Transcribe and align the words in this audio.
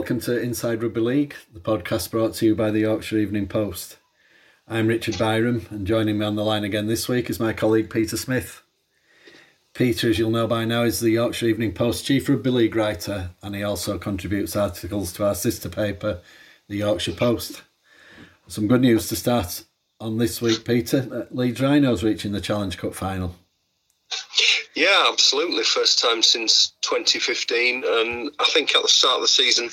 Welcome 0.00 0.20
to 0.20 0.40
Inside 0.40 0.82
Rugby 0.82 1.02
League, 1.02 1.34
the 1.52 1.60
podcast 1.60 2.10
brought 2.10 2.32
to 2.36 2.46
you 2.46 2.54
by 2.54 2.70
the 2.70 2.80
Yorkshire 2.80 3.18
Evening 3.18 3.46
Post. 3.46 3.98
I'm 4.66 4.86
Richard 4.86 5.18
Byram, 5.18 5.66
and 5.68 5.86
joining 5.86 6.16
me 6.16 6.24
on 6.24 6.36
the 6.36 6.42
line 6.42 6.64
again 6.64 6.86
this 6.86 7.06
week 7.06 7.28
is 7.28 7.38
my 7.38 7.52
colleague 7.52 7.90
Peter 7.90 8.16
Smith. 8.16 8.62
Peter, 9.74 10.08
as 10.08 10.18
you'll 10.18 10.30
know 10.30 10.46
by 10.46 10.64
now, 10.64 10.84
is 10.84 11.00
the 11.00 11.10
Yorkshire 11.10 11.48
Evening 11.48 11.74
Post 11.74 12.06
chief 12.06 12.30
rugby 12.30 12.48
league 12.48 12.74
writer, 12.74 13.32
and 13.42 13.54
he 13.54 13.62
also 13.62 13.98
contributes 13.98 14.56
articles 14.56 15.12
to 15.12 15.26
our 15.26 15.34
sister 15.34 15.68
paper, 15.68 16.22
the 16.66 16.78
Yorkshire 16.78 17.12
Post. 17.12 17.60
Some 18.48 18.68
good 18.68 18.80
news 18.80 19.06
to 19.08 19.16
start 19.16 19.64
on 20.00 20.16
this 20.16 20.40
week, 20.40 20.64
Peter. 20.64 21.06
Uh, 21.12 21.34
Leeds 21.34 21.60
Rhinos 21.60 22.02
reaching 22.02 22.32
the 22.32 22.40
Challenge 22.40 22.78
Cup 22.78 22.94
final. 22.94 23.36
Yeah, 24.74 25.06
absolutely. 25.10 25.64
First 25.64 25.98
time 25.98 26.22
since 26.22 26.72
2015. 26.82 27.84
And 27.84 28.30
I 28.38 28.44
think 28.52 28.74
at 28.74 28.82
the 28.82 28.88
start 28.88 29.16
of 29.16 29.22
the 29.22 29.28
season, 29.28 29.70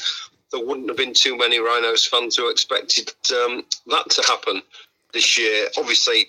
there 0.52 0.66
wouldn't 0.66 0.88
have 0.90 0.98
been 0.98 1.14
too 1.14 1.38
many 1.38 1.60
Rhinos 1.60 2.06
fans 2.06 2.36
who 2.36 2.50
expected 2.50 3.12
um, 3.32 3.64
that 3.88 4.10
to 4.10 4.22
happen 4.24 4.62
this 5.14 5.38
year. 5.38 5.68
Obviously, 5.78 6.28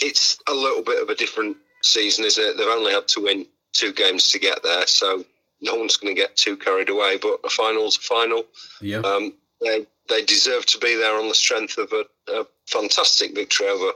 it's 0.00 0.38
a 0.48 0.54
little 0.54 0.82
bit 0.82 1.02
of 1.02 1.08
a 1.10 1.14
different 1.14 1.56
season, 1.82 2.24
isn't 2.24 2.42
it? 2.42 2.56
They've 2.56 2.66
only 2.66 2.92
had 2.92 3.08
to 3.08 3.22
win 3.22 3.46
two 3.72 3.92
games 3.92 4.30
to 4.32 4.38
get 4.38 4.62
there. 4.62 4.86
So 4.86 5.24
no 5.60 5.74
one's 5.74 5.96
going 5.96 6.14
to 6.14 6.20
get 6.20 6.36
too 6.36 6.56
carried 6.56 6.88
away. 6.88 7.18
But 7.20 7.40
a 7.44 7.50
final's 7.50 7.96
a 7.96 8.00
final. 8.00 8.44
Yeah. 8.80 8.98
Um, 8.98 9.34
they, 9.60 9.86
they 10.08 10.22
deserve 10.22 10.66
to 10.66 10.78
be 10.78 10.94
there 10.96 11.18
on 11.18 11.28
the 11.28 11.34
strength 11.34 11.78
of 11.78 11.92
a, 11.92 12.04
a 12.32 12.46
fantastic 12.66 13.34
victory 13.34 13.68
over 13.68 13.92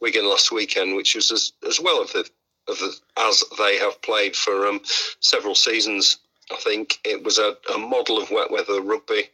Wigan 0.00 0.28
last 0.28 0.52
weekend, 0.52 0.96
which 0.96 1.14
was 1.14 1.30
as, 1.30 1.52
as 1.66 1.80
well 1.80 2.00
of 2.00 2.12
the 2.12 2.20
of 2.20 2.26
the, 2.26 2.30
as 2.68 3.44
they 3.58 3.78
have 3.78 4.00
played 4.02 4.36
for 4.36 4.66
um, 4.66 4.80
several 5.20 5.54
seasons. 5.54 6.18
I 6.50 6.56
think 6.56 6.98
it 7.04 7.22
was 7.22 7.38
a, 7.38 7.56
a 7.74 7.78
model 7.78 8.20
of 8.20 8.30
wet 8.30 8.50
weather 8.50 8.80
rugby. 8.80 9.24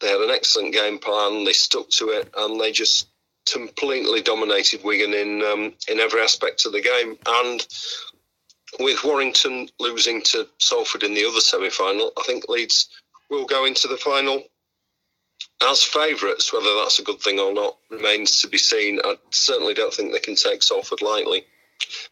They 0.00 0.08
had 0.08 0.20
an 0.20 0.30
excellent 0.30 0.72
game 0.72 0.98
plan. 0.98 1.44
They 1.44 1.52
stuck 1.52 1.88
to 1.90 2.08
it, 2.10 2.32
and 2.36 2.60
they 2.60 2.72
just 2.72 3.08
completely 3.50 4.20
dominated 4.20 4.84
Wigan 4.84 5.14
in 5.14 5.42
um, 5.42 5.74
in 5.88 6.00
every 6.00 6.20
aspect 6.20 6.66
of 6.66 6.72
the 6.72 6.80
game. 6.80 7.16
And 7.26 7.66
with 8.80 9.04
Warrington 9.04 9.68
losing 9.80 10.22
to 10.22 10.46
Salford 10.58 11.02
in 11.02 11.14
the 11.14 11.24
other 11.24 11.40
semi 11.40 11.70
final, 11.70 12.12
I 12.18 12.22
think 12.24 12.48
Leeds 12.48 12.88
will 13.30 13.46
go 13.46 13.64
into 13.64 13.88
the 13.88 13.96
final 13.96 14.42
as 15.68 15.82
favourites. 15.82 16.52
Whether 16.52 16.74
that's 16.76 16.98
a 16.98 17.04
good 17.04 17.20
thing 17.20 17.38
or 17.38 17.52
not 17.52 17.76
remains 17.90 18.40
to 18.42 18.48
be 18.48 18.58
seen. 18.58 19.00
I 19.04 19.16
certainly 19.30 19.74
don't 19.74 19.92
think 19.92 20.12
they 20.12 20.20
can 20.20 20.36
take 20.36 20.62
Salford 20.62 21.02
lightly 21.02 21.44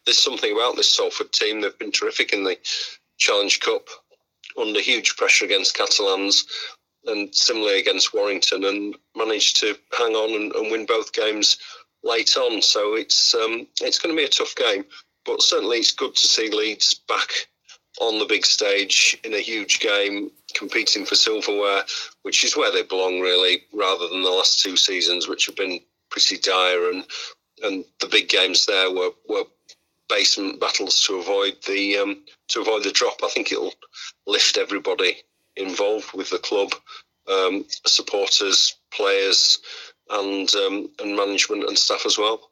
there's 0.05 0.21
something 0.21 0.53
about 0.53 0.75
this 0.75 0.95
Salford 0.95 1.31
team. 1.31 1.61
They've 1.61 1.77
been 1.77 1.91
terrific 1.91 2.33
in 2.33 2.43
the 2.43 2.57
Challenge 3.17 3.59
Cup 3.59 3.87
under 4.57 4.79
huge 4.79 5.15
pressure 5.17 5.45
against 5.45 5.75
Catalans 5.75 6.45
and 7.05 7.33
similarly 7.33 7.79
against 7.79 8.13
Warrington 8.13 8.65
and 8.65 8.95
managed 9.15 9.57
to 9.57 9.75
hang 9.97 10.13
on 10.13 10.41
and, 10.41 10.53
and 10.53 10.71
win 10.71 10.85
both 10.85 11.13
games 11.13 11.57
late 12.03 12.35
on. 12.37 12.61
So 12.61 12.95
it's 12.95 13.33
um, 13.35 13.67
it's 13.81 13.99
going 13.99 14.15
to 14.15 14.19
be 14.19 14.25
a 14.25 14.29
tough 14.29 14.55
game, 14.55 14.85
but 15.25 15.41
certainly 15.41 15.77
it's 15.77 15.93
good 15.93 16.15
to 16.15 16.27
see 16.27 16.49
Leeds 16.49 16.93
back 17.07 17.29
on 17.99 18.19
the 18.19 18.25
big 18.25 18.45
stage 18.45 19.17
in 19.23 19.33
a 19.33 19.39
huge 19.39 19.79
game, 19.79 20.29
competing 20.53 21.03
for 21.03 21.15
silverware, 21.15 21.83
which 22.21 22.43
is 22.43 22.55
where 22.55 22.71
they 22.71 22.83
belong 22.83 23.19
really, 23.19 23.63
rather 23.73 24.07
than 24.07 24.21
the 24.21 24.29
last 24.29 24.61
two 24.61 24.77
seasons, 24.77 25.27
which 25.27 25.47
have 25.47 25.55
been 25.55 25.79
pretty 26.09 26.37
dire 26.37 26.91
and 26.91 27.05
and 27.63 27.83
the 27.99 28.07
big 28.07 28.29
games 28.29 28.65
there 28.65 28.91
were 28.91 29.11
were 29.27 29.45
basement 30.09 30.59
battles 30.59 31.01
to 31.05 31.15
avoid 31.15 31.57
the 31.67 31.97
um, 31.97 32.23
to 32.49 32.61
avoid 32.61 32.83
the 32.83 32.91
drop. 32.91 33.19
I 33.23 33.29
think 33.29 33.51
it'll 33.51 33.73
lift 34.25 34.57
everybody 34.57 35.17
involved 35.55 36.13
with 36.13 36.29
the 36.29 36.39
club, 36.39 36.71
um, 37.29 37.65
supporters, 37.85 38.75
players, 38.91 39.59
and 40.09 40.53
um, 40.55 40.89
and 40.99 41.15
management 41.15 41.65
and 41.65 41.77
staff 41.77 42.05
as 42.05 42.17
well. 42.17 42.51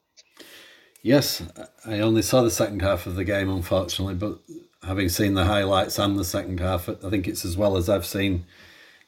Yes, 1.02 1.44
I 1.86 2.00
only 2.00 2.24
saw 2.24 2.42
the 2.42 2.50
second 2.50 2.82
half 2.82 3.06
of 3.06 3.16
the 3.16 3.24
game, 3.24 3.50
unfortunately, 3.50 4.16
but 4.16 4.40
having 4.84 5.10
seen 5.10 5.36
the 5.36 5.46
highlights 5.46 6.00
and 6.00 6.18
the 6.18 6.26
second 6.26 6.60
half, 6.60 6.90
I 6.90 7.10
think 7.10 7.28
it's 7.28 7.46
as 7.46 7.56
well 7.56 7.78
as 7.78 7.90
I've 7.90 8.08
seen 8.08 8.46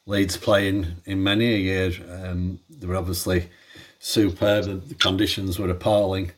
Leeds 0.06 0.36
playing 0.36 0.86
in 1.06 1.22
many 1.22 1.52
a 1.52 1.58
year. 1.58 1.92
Um, 2.08 2.60
they 2.70 2.86
were 2.86 2.96
obviously 2.96 3.50
superb. 3.98 4.88
The 4.88 4.94
conditions 4.94 5.58
were 5.58 5.70
appalling, 5.70 6.32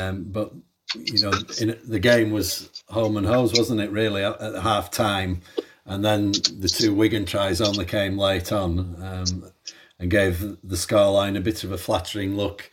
um, 0.00 0.24
but 0.28 0.52
you 0.94 1.22
know, 1.22 1.32
in, 1.60 1.78
the 1.86 1.98
game 1.98 2.30
was 2.30 2.82
home 2.88 3.16
and 3.16 3.26
hose, 3.26 3.52
wasn't 3.52 3.80
it? 3.80 3.90
Really 3.90 4.24
at, 4.24 4.40
at 4.40 4.62
half 4.62 4.90
time, 4.90 5.42
and 5.86 6.04
then 6.04 6.32
the 6.32 6.72
two 6.72 6.94
Wigan 6.94 7.26
tries 7.26 7.60
only 7.60 7.84
came 7.84 8.18
late 8.18 8.52
on, 8.52 8.96
um, 9.02 9.52
and 9.98 10.10
gave 10.10 10.40
the 10.40 10.76
scoreline 10.76 11.36
a 11.36 11.40
bit 11.40 11.64
of 11.64 11.72
a 11.72 11.78
flattering 11.78 12.36
look 12.36 12.70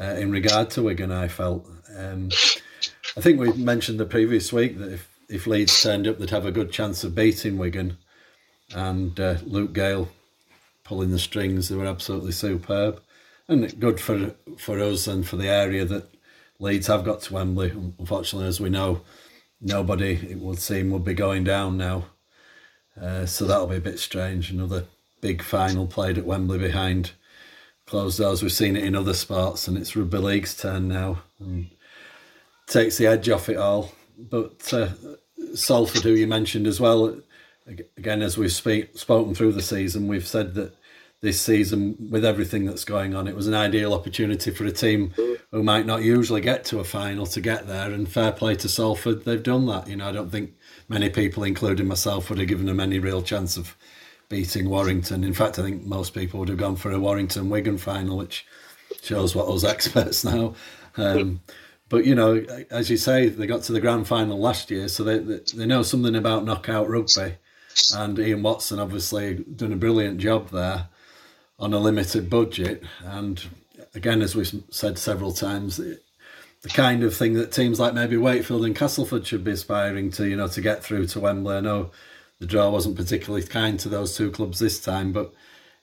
uh, 0.00 0.14
in 0.14 0.30
regard 0.30 0.70
to 0.70 0.82
Wigan. 0.82 1.10
I 1.10 1.28
felt. 1.28 1.66
Um, 1.96 2.30
I 3.16 3.20
think 3.20 3.40
we 3.40 3.52
mentioned 3.52 3.98
the 3.98 4.06
previous 4.06 4.52
week 4.52 4.78
that 4.78 4.92
if 4.92 5.08
if 5.28 5.46
Leeds 5.46 5.82
turned 5.82 6.06
up, 6.06 6.18
they'd 6.18 6.30
have 6.30 6.46
a 6.46 6.52
good 6.52 6.70
chance 6.70 7.02
of 7.02 7.14
beating 7.14 7.58
Wigan, 7.58 7.96
and 8.74 9.18
uh, 9.18 9.36
Luke 9.44 9.72
Gale 9.72 10.08
pulling 10.84 11.10
the 11.10 11.18
strings. 11.18 11.68
They 11.68 11.76
were 11.76 11.86
absolutely 11.86 12.32
superb, 12.32 13.00
and 13.48 13.78
good 13.80 13.98
for 13.98 14.34
for 14.56 14.78
us 14.80 15.06
and 15.06 15.26
for 15.26 15.36
the 15.36 15.48
area 15.48 15.84
that 15.84 16.15
Leeds 16.58 16.86
have 16.86 17.04
got 17.04 17.22
to 17.22 17.34
Wembley. 17.34 17.70
Unfortunately, 17.98 18.48
as 18.48 18.60
we 18.60 18.70
know, 18.70 19.02
nobody, 19.60 20.14
it 20.30 20.38
would 20.38 20.58
seem, 20.58 20.90
would 20.90 21.04
be 21.04 21.14
going 21.14 21.44
down 21.44 21.76
now. 21.76 22.06
Uh, 23.00 23.26
so 23.26 23.44
that'll 23.44 23.66
be 23.66 23.76
a 23.76 23.80
bit 23.80 23.98
strange. 23.98 24.50
Another 24.50 24.84
big 25.20 25.42
final 25.42 25.86
played 25.86 26.18
at 26.18 26.24
Wembley 26.24 26.58
behind 26.58 27.12
closed 27.86 28.18
doors. 28.18 28.42
We've 28.42 28.52
seen 28.52 28.76
it 28.76 28.84
in 28.84 28.96
other 28.96 29.14
sports, 29.14 29.68
and 29.68 29.76
it's 29.76 29.94
rugby 29.94 30.18
league's 30.18 30.56
turn 30.56 30.88
now. 30.88 31.22
And 31.38 31.68
takes 32.66 32.98
the 32.98 33.06
edge 33.06 33.28
off 33.28 33.48
it 33.48 33.56
all. 33.56 33.92
But 34.18 34.72
uh, 34.72 34.88
Salford, 35.54 36.02
who 36.02 36.12
you 36.12 36.26
mentioned 36.26 36.66
as 36.66 36.80
well, 36.80 37.20
again, 37.66 38.22
as 38.22 38.38
we've 38.38 38.52
speak, 38.52 38.96
spoken 38.96 39.34
through 39.34 39.52
the 39.52 39.62
season, 39.62 40.08
we've 40.08 40.26
said 40.26 40.54
that 40.54 40.75
this 41.22 41.40
season 41.40 41.96
with 42.10 42.24
everything 42.24 42.66
that's 42.66 42.84
going 42.84 43.14
on. 43.14 43.26
It 43.26 43.34
was 43.34 43.46
an 43.46 43.54
ideal 43.54 43.94
opportunity 43.94 44.50
for 44.50 44.64
a 44.66 44.72
team 44.72 45.14
who 45.50 45.62
might 45.62 45.86
not 45.86 46.02
usually 46.02 46.40
get 46.40 46.64
to 46.66 46.80
a 46.80 46.84
final 46.84 47.26
to 47.26 47.40
get 47.40 47.66
there. 47.66 47.90
And 47.90 48.08
fair 48.08 48.32
play 48.32 48.54
to 48.56 48.68
Salford, 48.68 49.24
they've 49.24 49.42
done 49.42 49.66
that. 49.66 49.88
You 49.88 49.96
know, 49.96 50.08
I 50.08 50.12
don't 50.12 50.30
think 50.30 50.52
many 50.88 51.08
people, 51.08 51.42
including 51.42 51.86
myself, 51.86 52.28
would 52.28 52.38
have 52.38 52.48
given 52.48 52.66
them 52.66 52.80
any 52.80 52.98
real 52.98 53.22
chance 53.22 53.56
of 53.56 53.76
beating 54.28 54.68
Warrington. 54.68 55.24
In 55.24 55.32
fact, 55.32 55.58
I 55.58 55.62
think 55.62 55.84
most 55.84 56.12
people 56.12 56.40
would 56.40 56.50
have 56.50 56.58
gone 56.58 56.76
for 56.76 56.90
a 56.92 57.00
Warrington 57.00 57.48
Wigan 57.48 57.78
final, 57.78 58.18
which 58.18 58.46
shows 59.02 59.34
what 59.34 59.48
us 59.48 59.64
experts 59.72 60.22
now. 60.22 60.54
Um, 60.98 61.40
but 61.88 62.04
you 62.04 62.14
know, 62.14 62.44
as 62.70 62.90
you 62.90 62.96
say, 62.96 63.28
they 63.28 63.46
got 63.46 63.62
to 63.64 63.72
the 63.72 63.80
grand 63.80 64.06
final 64.06 64.38
last 64.38 64.70
year, 64.70 64.88
so 64.88 65.02
they 65.04 65.18
they, 65.18 65.40
they 65.54 65.66
know 65.66 65.82
something 65.82 66.16
about 66.16 66.44
knockout 66.44 66.88
rugby. 66.88 67.36
And 67.94 68.18
Ian 68.18 68.42
Watson 68.42 68.78
obviously 68.78 69.34
done 69.34 69.72
a 69.72 69.76
brilliant 69.76 70.18
job 70.18 70.48
there 70.48 70.88
on 71.58 71.72
a 71.72 71.78
limited 71.78 72.28
budget. 72.28 72.82
And 73.04 73.42
again, 73.94 74.22
as 74.22 74.34
we've 74.34 74.62
said 74.70 74.98
several 74.98 75.32
times, 75.32 75.76
the, 75.78 76.00
kind 76.74 77.04
of 77.04 77.14
thing 77.14 77.34
that 77.34 77.52
teams 77.52 77.78
like 77.78 77.94
maybe 77.94 78.16
Wakefield 78.16 78.64
and 78.64 78.74
Castleford 78.74 79.24
should 79.24 79.44
be 79.44 79.52
aspiring 79.52 80.10
to, 80.10 80.26
you 80.28 80.34
know, 80.34 80.48
to 80.48 80.60
get 80.60 80.82
through 80.82 81.06
to 81.06 81.20
Wembley. 81.20 81.54
I 81.54 81.60
know 81.60 81.92
the 82.40 82.46
draw 82.46 82.70
wasn't 82.70 82.96
particularly 82.96 83.46
kind 83.46 83.78
to 83.80 83.88
those 83.88 84.16
two 84.16 84.32
clubs 84.32 84.58
this 84.58 84.80
time, 84.80 85.12
but 85.12 85.32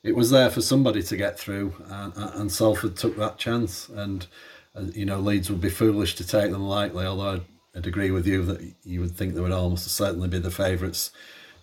it 0.04 0.16
was 0.16 0.30
there 0.30 0.50
for 0.50 0.62
somebody 0.62 1.02
to 1.02 1.16
get 1.16 1.40
through, 1.40 1.74
and, 1.88 2.14
and 2.16 2.52
Salford 2.52 2.98
took 2.98 3.16
that 3.16 3.38
chance. 3.38 3.88
And 3.88 4.28
uh, 4.76 4.82
you 4.94 5.06
know, 5.06 5.20
Leeds 5.20 5.50
would 5.50 5.62
be 5.62 5.70
foolish 5.70 6.16
to 6.16 6.28
take 6.28 6.52
them 6.52 6.68
lightly. 6.68 7.06
Although 7.06 7.36
I'd, 7.36 7.42
I'd 7.76 7.88
agree 7.88 8.12
with 8.12 8.28
you 8.28 8.44
that 8.46 8.62
you 8.84 9.00
would 9.00 9.16
think 9.16 9.34
they 9.34 9.42
would 9.42 9.52
almost 9.52 9.88
certainly 9.88 10.28
be 10.28 10.40
the 10.40 10.52
favourites 10.52 11.12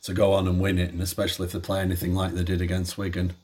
to 0.02 0.14
go 0.14 0.32
on 0.32 0.48
and 0.48 0.60
win 0.60 0.78
it, 0.78 0.92
and 0.92 1.02
especially 1.02 1.46
if 1.46 1.52
they 1.52 1.60
play 1.60 1.80
anything 1.80 2.14
like 2.14 2.32
they 2.32 2.44
did 2.44 2.62
against 2.62 2.96
Wigan. 2.96 3.34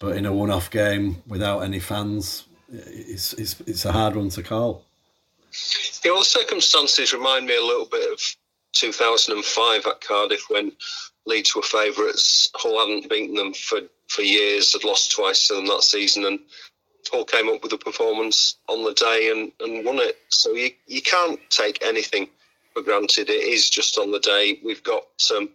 But 0.00 0.16
in 0.16 0.26
a 0.26 0.32
one-off 0.32 0.70
game 0.70 1.22
without 1.28 1.60
any 1.60 1.78
fans, 1.78 2.46
it's 2.72 3.34
it's, 3.34 3.60
it's 3.66 3.84
a 3.84 3.92
hard 3.92 4.16
one 4.16 4.30
to 4.30 4.42
call. 4.42 4.84
The 6.02 6.22
circumstances 6.24 7.12
remind 7.12 7.46
me 7.46 7.56
a 7.56 7.64
little 7.64 7.86
bit 7.86 8.10
of 8.10 8.20
2005 8.72 9.86
at 9.86 10.00
Cardiff 10.00 10.44
when 10.48 10.72
Leeds 11.26 11.54
were 11.54 11.62
favourites. 11.62 12.50
Hull 12.54 12.78
hadn't 12.78 13.10
beaten 13.10 13.34
them 13.34 13.52
for, 13.52 13.80
for 14.08 14.22
years, 14.22 14.72
had 14.72 14.84
lost 14.84 15.12
twice 15.12 15.48
to 15.48 15.54
them 15.54 15.66
that 15.66 15.82
season, 15.82 16.24
and 16.24 16.38
Hull 17.12 17.24
came 17.24 17.48
up 17.48 17.62
with 17.62 17.72
a 17.72 17.78
performance 17.78 18.56
on 18.68 18.84
the 18.84 18.94
day 18.94 19.30
and, 19.30 19.52
and 19.60 19.84
won 19.84 19.98
it. 19.98 20.16
So 20.28 20.52
you, 20.52 20.70
you 20.86 21.02
can't 21.02 21.38
take 21.50 21.84
anything 21.84 22.28
for 22.72 22.82
granted. 22.82 23.28
It 23.28 23.44
is 23.44 23.68
just 23.68 23.98
on 23.98 24.12
the 24.12 24.20
day. 24.20 24.60
We've 24.64 24.82
got 24.82 25.04
um, 25.36 25.50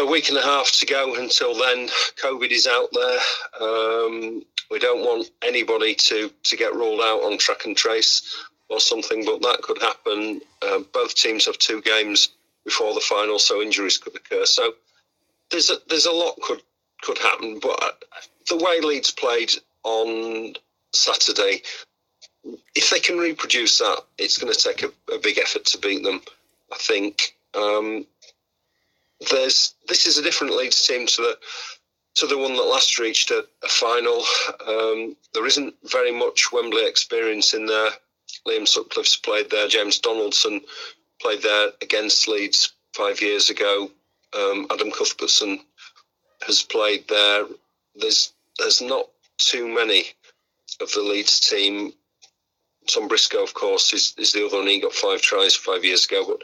a 0.00 0.06
week 0.06 0.30
and 0.30 0.38
a 0.38 0.42
half 0.42 0.72
to 0.72 0.86
go 0.86 1.14
until 1.16 1.54
then. 1.54 1.88
COVID 2.22 2.50
is 2.50 2.66
out 2.66 2.88
there. 2.92 3.20
Um, 3.60 4.42
we 4.70 4.78
don't 4.78 5.00
want 5.00 5.30
anybody 5.42 5.94
to, 5.94 6.30
to 6.44 6.56
get 6.56 6.74
ruled 6.74 7.00
out 7.00 7.22
on 7.22 7.38
track 7.38 7.66
and 7.66 7.76
trace 7.76 8.44
or 8.68 8.80
something, 8.80 9.24
but 9.24 9.42
that 9.42 9.62
could 9.62 9.80
happen. 9.80 10.40
Um, 10.62 10.86
both 10.92 11.14
teams 11.14 11.44
have 11.46 11.58
two 11.58 11.82
games 11.82 12.30
before 12.64 12.94
the 12.94 13.00
final, 13.00 13.38
so 13.38 13.60
injuries 13.60 13.98
could 13.98 14.16
occur. 14.16 14.46
So 14.46 14.72
there's 15.50 15.70
a, 15.70 15.76
there's 15.88 16.06
a 16.06 16.12
lot 16.12 16.40
could 16.42 16.62
could 17.02 17.18
happen, 17.18 17.58
but 17.60 18.04
the 18.48 18.56
way 18.56 18.80
Leeds 18.80 19.10
played 19.10 19.50
on 19.84 20.54
Saturday, 20.92 21.62
if 22.74 22.90
they 22.90 23.00
can 23.00 23.16
reproduce 23.16 23.78
that, 23.78 24.02
it's 24.18 24.36
going 24.36 24.52
to 24.52 24.58
take 24.58 24.82
a, 24.82 24.88
a 25.14 25.18
big 25.18 25.38
effort 25.38 25.64
to 25.64 25.78
beat 25.78 26.02
them. 26.02 26.20
I 26.70 26.76
think 26.76 27.34
um, 27.54 28.06
there's 29.30 29.74
this 29.88 30.06
is 30.06 30.18
a 30.18 30.22
different 30.22 30.56
Leeds 30.56 30.86
team 30.86 31.06
to 31.06 31.22
the 31.22 31.38
to 32.16 32.26
the 32.26 32.38
one 32.38 32.54
that 32.56 32.62
last 32.62 32.98
reached 32.98 33.30
a, 33.30 33.44
a 33.62 33.68
final. 33.68 34.24
Um, 34.66 35.16
there 35.32 35.46
isn't 35.46 35.74
very 35.84 36.12
much 36.12 36.52
Wembley 36.52 36.86
experience 36.86 37.54
in 37.54 37.66
there. 37.66 37.90
Liam 38.46 38.66
Sutcliffe's 38.66 39.16
played 39.16 39.50
there. 39.50 39.68
James 39.68 39.98
Donaldson 39.98 40.60
played 41.20 41.42
there 41.42 41.70
against 41.82 42.28
Leeds 42.28 42.72
five 42.94 43.20
years 43.20 43.50
ago. 43.50 43.90
Um, 44.36 44.66
Adam 44.70 44.90
Cuthbertson 44.90 45.60
has 46.46 46.62
played 46.62 47.06
there. 47.08 47.46
There's 47.94 48.32
there's 48.58 48.80
not 48.80 49.08
too 49.38 49.68
many 49.68 50.06
of 50.80 50.92
the 50.92 51.02
Leeds 51.02 51.40
team. 51.40 51.92
Tom 52.86 53.08
Briscoe, 53.08 53.42
of 53.42 53.54
course, 53.54 53.92
is, 53.92 54.14
is 54.18 54.32
the 54.32 54.44
other 54.46 54.58
one. 54.58 54.66
He 54.66 54.80
got 54.80 54.92
five 54.92 55.20
tries 55.20 55.54
five 55.54 55.84
years 55.84 56.06
ago, 56.06 56.24
but 56.26 56.42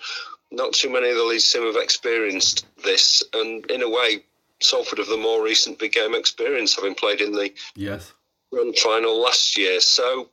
not 0.50 0.72
too 0.72 0.90
many 0.90 1.10
of 1.10 1.16
the 1.16 1.24
Leeds 1.24 1.50
team 1.52 1.64
have 1.64 1.76
experienced 1.76 2.66
this. 2.84 3.22
And 3.32 3.68
in 3.70 3.82
a 3.82 3.88
way, 3.88 4.24
Salford 4.60 4.98
have 4.98 5.08
the 5.08 5.16
more 5.16 5.42
recent 5.42 5.78
big 5.78 5.92
game 5.92 6.14
experience, 6.14 6.76
having 6.76 6.94
played 6.94 7.20
in 7.20 7.32
the 7.32 7.52
yes 7.74 8.12
run 8.52 8.72
final 8.74 9.20
last 9.20 9.56
year. 9.56 9.80
So 9.80 10.28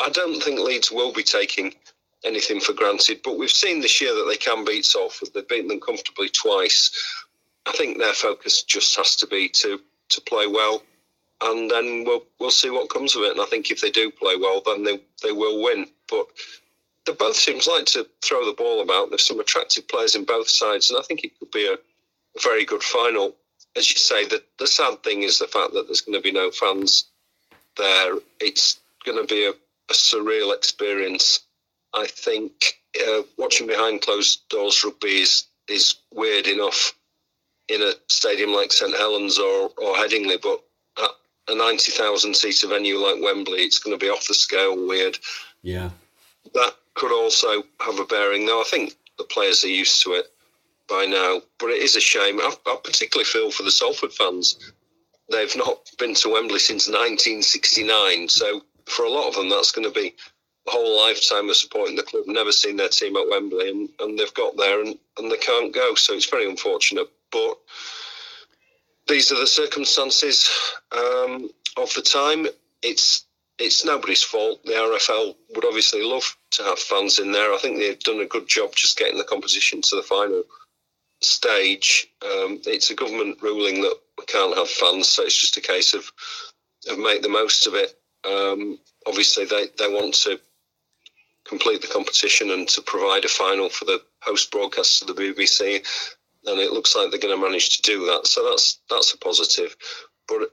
I 0.00 0.10
don't 0.10 0.42
think 0.42 0.60
Leeds 0.60 0.90
will 0.90 1.12
be 1.12 1.22
taking 1.22 1.74
anything 2.24 2.60
for 2.60 2.72
granted. 2.72 3.20
But 3.22 3.38
we've 3.38 3.50
seen 3.50 3.80
this 3.80 4.00
year 4.00 4.14
that 4.14 4.26
they 4.28 4.36
can 4.36 4.64
beat 4.64 4.84
Salford. 4.84 5.30
They've 5.34 5.48
beaten 5.48 5.68
them 5.68 5.80
comfortably 5.80 6.28
twice. 6.28 6.90
I 7.66 7.72
think 7.72 7.98
their 7.98 8.12
focus 8.12 8.62
just 8.62 8.96
has 8.96 9.16
to 9.16 9.26
be 9.26 9.48
to 9.50 9.80
to 10.10 10.20
play 10.20 10.46
well, 10.46 10.82
and 11.40 11.70
then 11.70 12.04
we'll 12.04 12.24
we'll 12.38 12.50
see 12.50 12.70
what 12.70 12.90
comes 12.90 13.16
of 13.16 13.22
it. 13.22 13.32
And 13.32 13.40
I 13.40 13.46
think 13.46 13.70
if 13.70 13.80
they 13.80 13.90
do 13.90 14.10
play 14.10 14.36
well, 14.36 14.62
then 14.64 14.84
they 14.84 15.00
they 15.22 15.32
will 15.32 15.62
win. 15.62 15.86
But 16.10 16.26
the 17.06 17.12
both 17.12 17.38
teams 17.38 17.66
like 17.66 17.86
to 17.86 18.06
throw 18.22 18.46
the 18.46 18.52
ball 18.54 18.82
about. 18.82 19.10
There's 19.10 19.26
some 19.26 19.40
attractive 19.40 19.86
players 19.88 20.14
in 20.14 20.24
both 20.24 20.48
sides, 20.48 20.90
and 20.90 20.98
I 20.98 21.02
think 21.02 21.24
it 21.24 21.38
could 21.38 21.50
be 21.50 21.66
a, 21.66 21.76
very 22.42 22.64
good 22.64 22.82
final. 22.82 23.36
As 23.76 23.88
you 23.90 23.96
say, 23.96 24.26
the 24.26 24.42
the 24.58 24.66
sad 24.66 25.02
thing 25.04 25.22
is 25.22 25.38
the 25.38 25.46
fact 25.46 25.72
that 25.72 25.86
there's 25.86 26.00
going 26.00 26.20
to 26.20 26.22
be 26.22 26.32
no 26.32 26.50
fans 26.50 27.04
there. 27.76 28.14
It's 28.40 28.80
going 29.04 29.18
to 29.18 29.32
be 29.32 29.46
a, 29.46 29.50
a 29.50 29.92
surreal 29.92 30.52
experience. 30.52 31.40
I 31.94 32.06
think 32.06 32.80
uh, 33.00 33.22
watching 33.38 33.68
behind 33.68 34.02
closed 34.02 34.48
doors 34.48 34.82
rugby 34.82 35.22
is 35.22 35.46
is 35.68 35.96
weird 36.12 36.48
enough 36.48 36.92
in 37.68 37.82
a 37.82 37.92
stadium 38.08 38.52
like 38.52 38.72
St 38.72 38.96
Helens 38.96 39.38
or, 39.38 39.70
or 39.78 39.94
Headingley, 39.94 40.40
but 40.42 40.62
at 41.02 41.10
a 41.48 41.56
90,000 41.56 42.34
seater 42.34 42.68
venue 42.68 42.98
like 42.98 43.22
Wembley, 43.22 43.60
it's 43.60 43.78
going 43.78 43.98
to 43.98 44.04
be 44.04 44.10
off 44.10 44.26
the 44.26 44.34
scale 44.34 44.86
weird. 44.86 45.18
Yeah. 45.62 45.90
That 46.52 46.74
could 46.94 47.12
also 47.12 47.62
have 47.80 47.98
a 47.98 48.04
bearing, 48.04 48.46
though 48.46 48.60
I 48.60 48.64
think 48.64 48.94
the 49.18 49.24
players 49.24 49.64
are 49.64 49.68
used 49.68 50.02
to 50.02 50.12
it 50.12 50.26
by 50.88 51.06
now. 51.06 51.42
But 51.58 51.70
it 51.70 51.82
is 51.82 51.96
a 51.96 52.00
shame. 52.00 52.40
I, 52.40 52.54
I 52.66 52.76
particularly 52.82 53.24
feel 53.24 53.50
for 53.50 53.62
the 53.62 53.70
Salford 53.70 54.12
fans. 54.12 54.72
They've 55.30 55.56
not 55.56 55.90
been 55.98 56.14
to 56.16 56.32
Wembley 56.32 56.58
since 56.58 56.86
1969, 56.86 58.28
so 58.28 58.62
for 58.86 59.04
a 59.04 59.10
lot 59.10 59.28
of 59.28 59.34
them, 59.34 59.48
that's 59.48 59.72
going 59.72 59.88
to 59.88 59.94
be 59.94 60.14
a 60.66 60.70
whole 60.70 60.98
lifetime 61.06 61.48
of 61.48 61.56
supporting 61.56 61.96
the 61.96 62.02
club. 62.02 62.24
Never 62.26 62.52
seen 62.52 62.76
their 62.76 62.88
team 62.88 63.16
at 63.16 63.28
Wembley, 63.28 63.70
and, 63.70 63.88
and 64.00 64.18
they've 64.18 64.34
got 64.34 64.56
there 64.56 64.82
and, 64.82 64.98
and 65.18 65.30
they 65.30 65.36
can't 65.38 65.74
go. 65.74 65.94
So 65.94 66.14
it's 66.14 66.28
very 66.28 66.48
unfortunate. 66.48 67.08
But 67.30 67.58
these 69.08 69.32
are 69.32 69.38
the 69.38 69.46
circumstances 69.46 70.48
um, 70.92 71.50
of 71.76 71.92
the 71.94 72.02
time. 72.02 72.46
It's 72.82 73.24
it's 73.58 73.84
nobody's 73.84 74.22
fault. 74.22 74.64
The 74.64 74.72
RFL 74.72 75.34
would 75.54 75.64
obviously 75.64 76.02
love 76.02 76.24
to 76.52 76.62
have 76.64 76.78
fans 76.78 77.18
in 77.18 77.32
there. 77.32 77.52
I 77.52 77.58
think 77.58 77.78
they've 77.78 77.98
done 78.00 78.20
a 78.20 78.26
good 78.26 78.48
job 78.48 78.74
just 78.74 78.98
getting 78.98 79.18
the 79.18 79.24
competition 79.24 79.80
to 79.82 79.96
the 79.96 80.02
final 80.02 80.42
stage. 81.20 82.08
Um, 82.22 82.60
it's 82.66 82.90
a 82.90 82.94
government 82.94 83.38
ruling 83.42 83.80
that 83.82 83.96
we 84.18 84.24
can't 84.26 84.56
have 84.56 84.68
fans, 84.68 85.08
so 85.08 85.22
it's 85.22 85.40
just 85.40 85.56
a 85.56 85.60
case 85.60 85.94
of 85.94 86.10
of 86.88 86.98
make 86.98 87.22
the 87.22 87.28
most 87.28 87.66
of 87.66 87.74
it. 87.74 87.94
Um, 88.28 88.78
obviously, 89.06 89.46
they, 89.46 89.66
they 89.78 89.88
want 89.88 90.14
to 90.14 90.38
complete 91.46 91.80
the 91.80 91.88
competition 91.88 92.50
and 92.50 92.68
to 92.68 92.82
provide 92.82 93.24
a 93.24 93.28
final 93.28 93.68
for 93.68 93.86
the 93.86 94.02
host 94.22 94.50
broadcast 94.50 95.02
of 95.02 95.08
the 95.08 95.14
BBC 95.14 95.82
and 96.46 96.60
it 96.60 96.72
looks 96.72 96.94
like 96.94 97.10
they're 97.10 97.20
going 97.20 97.34
to 97.34 97.40
manage 97.40 97.76
to 97.76 97.82
do 97.82 98.06
that. 98.06 98.26
So 98.26 98.48
that's 98.48 98.80
that's 98.90 99.12
a 99.12 99.18
positive, 99.18 99.76
but 100.28 100.48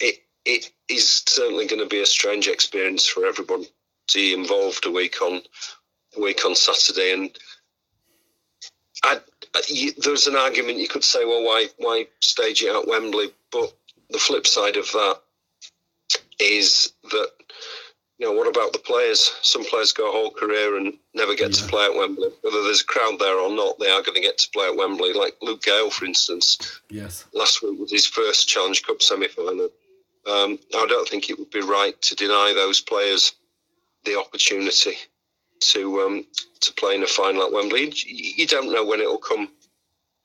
it 0.00 0.16
it 0.50 0.72
is 0.88 1.22
certainly 1.26 1.66
going 1.66 1.80
to 1.80 1.88
be 1.88 2.02
a 2.02 2.06
strange 2.06 2.48
experience 2.48 3.06
for 3.06 3.26
everybody 3.26 3.68
involved 4.16 4.84
a 4.86 4.90
week 4.90 5.22
on 5.22 5.40
a 6.16 6.20
week 6.20 6.44
on 6.44 6.56
Saturday. 6.56 7.12
And 7.12 7.30
I, 9.04 9.20
I, 9.54 9.90
there's 9.98 10.26
an 10.26 10.34
argument 10.34 10.78
you 10.78 10.88
could 10.88 11.04
say, 11.04 11.24
well, 11.24 11.44
why 11.44 11.66
why 11.78 12.06
stage 12.20 12.62
it 12.62 12.74
at 12.74 12.88
Wembley? 12.88 13.28
But 13.52 13.72
the 14.10 14.18
flip 14.18 14.46
side 14.46 14.76
of 14.76 14.90
that 14.92 15.20
is 16.40 16.92
that 17.10 17.30
you 18.18 18.26
know, 18.26 18.32
what 18.32 18.48
about 18.48 18.74
the 18.74 18.78
players? 18.80 19.32
Some 19.40 19.64
players 19.64 19.92
go 19.92 20.08
a 20.10 20.12
whole 20.12 20.30
career 20.30 20.76
and 20.76 20.92
never 21.14 21.34
get 21.34 21.56
yeah. 21.56 21.62
to 21.62 21.68
play 21.68 21.86
at 21.86 21.94
Wembley. 21.94 22.28
Whether 22.42 22.62
there's 22.64 22.82
a 22.82 22.84
crowd 22.84 23.18
there 23.18 23.38
or 23.38 23.50
not, 23.50 23.78
they 23.78 23.88
are 23.88 24.02
going 24.02 24.14
to 24.14 24.20
get 24.20 24.36
to 24.36 24.50
play 24.52 24.66
at 24.66 24.76
Wembley. 24.76 25.14
Like 25.14 25.36
Luke 25.40 25.62
Gale, 25.62 25.88
for 25.88 26.04
instance. 26.04 26.80
Yes. 26.90 27.24
Last 27.32 27.62
week 27.62 27.80
was 27.80 27.90
his 27.90 28.06
first 28.06 28.46
Challenge 28.46 28.82
Cup 28.82 29.00
semi 29.00 29.28
final. 29.28 29.70
Um, 30.26 30.58
I 30.74 30.86
don't 30.86 31.08
think 31.08 31.30
it 31.30 31.38
would 31.38 31.50
be 31.50 31.60
right 31.60 32.00
to 32.02 32.14
deny 32.14 32.52
those 32.54 32.80
players 32.80 33.32
the 34.04 34.18
opportunity 34.18 34.96
to 35.60 36.00
um, 36.00 36.26
to 36.60 36.72
play 36.74 36.94
in 36.94 37.02
a 37.02 37.06
final 37.06 37.42
at 37.42 37.52
Wembley. 37.52 37.92
You 38.06 38.46
don't 38.46 38.72
know 38.72 38.84
when 38.84 39.00
it 39.00 39.08
will 39.08 39.18
come 39.18 39.50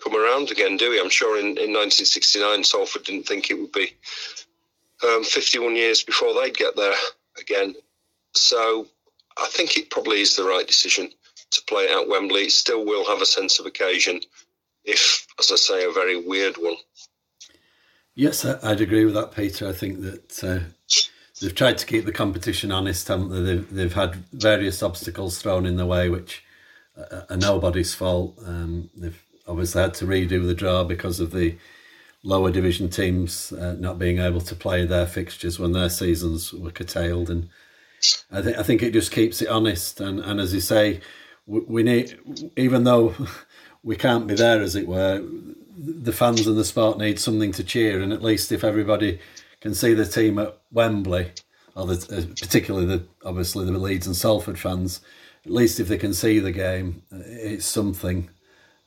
come 0.04 0.16
around 0.16 0.52
again, 0.52 0.78
do 0.78 0.90
we? 0.90 1.00
I'm 1.00 1.10
sure 1.10 1.40
in, 1.40 1.46
in 1.58 1.74
1969, 1.74 2.64
Salford 2.64 3.04
didn't 3.04 3.25
think 3.25 3.50
it 3.50 3.60
would 3.60 3.72
be 3.72 3.96
um, 5.04 5.24
51 5.24 5.75
years 5.75 6.04
before 6.04 6.34
they'd 6.34 6.56
get 6.56 6.75
there 6.75 6.94
again. 7.40 7.75
So 8.34 8.88
I 9.38 9.48
think 9.48 9.78
it 9.78 9.90
probably 9.90 10.22
is 10.22 10.36
the 10.36 10.44
right 10.44 10.68
decision 10.68 11.10
to 11.52 11.62
play 11.68 11.88
at 11.90 12.08
Wembley. 12.08 12.44
It 12.44 12.52
still 12.52 12.86
will 12.86 13.06
have 13.06 13.22
a 13.22 13.25
sense 13.25 13.60
of 13.60 13.66
occasion, 13.66 14.20
if, 14.84 15.25
as 15.40 15.52
I 15.52 15.56
say, 15.56 15.86
a 15.86 15.92
very 15.92 16.20
weird 16.20 16.56
one. 16.58 16.75
Yes, 18.15 18.45
I'd 18.45 18.81
agree 18.81 19.05
with 19.05 19.13
that, 19.15 19.36
Peter. 19.36 19.67
I 19.67 19.74
think 19.74 20.01
that 20.01 20.43
uh, 20.43 20.60
they've 21.41 21.53
tried 21.53 21.77
to 21.79 21.86
keep 21.86 22.05
the 22.05 22.13
competition 22.13 22.72
honest, 22.72 23.07
haven't 23.10 23.29
they? 23.29 23.41
They've, 23.41 23.74
they've 23.74 23.93
had 23.93 24.15
various 24.31 24.81
obstacles 24.81 25.41
thrown 25.41 25.65
in 25.65 25.75
the 25.75 25.86
way, 25.86 26.10
which 26.10 26.43
are 27.29 27.38
nobody's 27.38 27.93
fault. 27.93 28.39
Um, 28.45 28.89
they've 28.95 29.22
obviously 29.48 29.81
had 29.81 29.93
to 29.95 30.05
redo 30.05 30.45
the 30.45 30.53
draw 30.53 30.86
because 30.86 31.19
of 31.19 31.31
the 31.31 31.57
lower 32.24 32.51
division 32.51 32.89
teams 32.89 33.51
uh, 33.51 33.75
not 33.77 34.00
being 34.00 34.19
able 34.19 34.41
to 34.41 34.55
play 34.55 34.86
their 34.86 35.05
fixtures 35.05 35.60
when 35.60 35.74
their 35.74 35.89
seasons 35.89 36.51
were 36.53 36.72
curtailed 36.72 37.29
and 37.29 37.50
I 38.31 38.41
think 38.41 38.57
I 38.57 38.63
think 38.63 38.84
it 38.84 38.93
just 38.93 39.12
keeps 39.12 39.41
it 39.41 39.48
honest, 39.48 40.00
and, 40.00 40.19
and 40.19 40.39
as 40.39 40.53
you 40.53 40.60
say, 40.60 41.01
we, 41.48 41.60
we 41.62 41.84
need 41.84 42.17
even 42.55 42.84
though 42.84 43.15
we 43.86 43.96
can't 43.96 44.27
be 44.27 44.34
there, 44.34 44.62
as 44.62 44.75
it 44.75 44.88
were, 44.88 45.24
the 45.77 46.12
fans 46.12 46.48
and 46.48 46.58
the 46.58 46.65
sport 46.65 46.98
need 46.98 47.20
something 47.20 47.51
to 47.54 47.63
cheer, 47.63 48.01
and 48.01 48.12
at 48.12 48.24
least 48.24 48.51
if 48.51 48.63
everybody 48.63 49.20
can 49.62 49.74
see 49.74 49.94
the 49.94 50.06
team 50.06 50.39
at 50.39 50.58
Wembley, 50.72 51.32
or 51.75 51.86
the, 51.86 52.18
uh, 52.18 52.36
particularly 52.39 52.88
the 52.88 53.04
obviously 53.24 53.65
the 53.65 53.72
Leeds 53.77 54.08
and 54.08 54.15
Salford 54.15 54.58
fans, 54.58 55.01
at 55.46 55.51
least 55.51 55.80
if 55.80 55.88
they 55.88 55.98
can 55.98 56.13
see 56.13 56.39
the 56.39 56.51
game, 56.51 57.04
uh, 57.13 57.20
it's 57.25 57.65
something, 57.65 58.30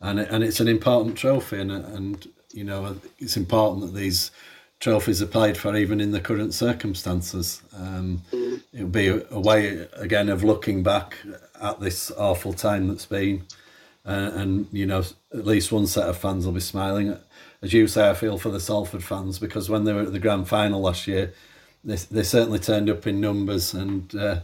and 0.01 0.19
and 0.19 0.43
it's 0.43 0.61
an 0.61 0.69
important 0.69 1.17
trophy, 1.17 1.61
and 1.61 1.71
and 1.71 2.29
you 2.53 2.65
know 2.65 2.97
it's 3.19 3.37
important 3.37 3.87
that 3.87 3.99
these 3.99 4.33
trophies 4.81 5.23
are 5.23 5.27
played 5.27 5.57
for 5.57 5.77
even 5.77 6.01
in 6.01 6.11
the 6.11 6.21
current 6.21 6.53
circumstances. 6.53 7.63
Um. 7.73 8.23
It 8.71 8.83
would 8.83 8.93
be 8.93 9.09
a, 9.09 9.23
a, 9.31 9.41
way 9.41 9.89
again 9.95 10.29
of 10.29 10.45
looking 10.45 10.83
back 10.83 11.17
at 11.61 11.81
this 11.81 12.11
awful 12.13 12.53
time 12.53 12.87
that's 12.89 13.07
been, 13.07 13.47
uh, 14.09 14.31
and 14.35 14.67
you 14.73 14.87
know 14.87 15.05
at 15.33 15.47
least 15.47 15.71
one 15.71 15.87
set 15.87 16.09
of 16.09 16.17
fans 16.17 16.47
will 16.47 16.53
be 16.53 16.61
smiling. 16.61 17.17
As 17.63 17.73
you 17.73 17.87
say, 17.87 18.09
I 18.09 18.15
feel 18.15 18.39
for 18.39 18.51
the 18.51 18.61
Salford 18.61 19.05
fans 19.05 19.39
because 19.39 19.69
when 19.69 19.85
they 19.85 19.93
were 19.93 20.03
at 20.03 20.13
the 20.13 20.19
grand 20.19 20.49
final 20.49 20.81
last 20.81 21.07
year, 21.07 21.35
they 21.85 21.97
they 21.97 22.23
certainly 22.23 22.59
turned 22.59 22.91
up 22.91 23.07
in 23.07 23.21
numbers 23.21 23.75
and. 23.75 24.15
Uh, 24.15 24.41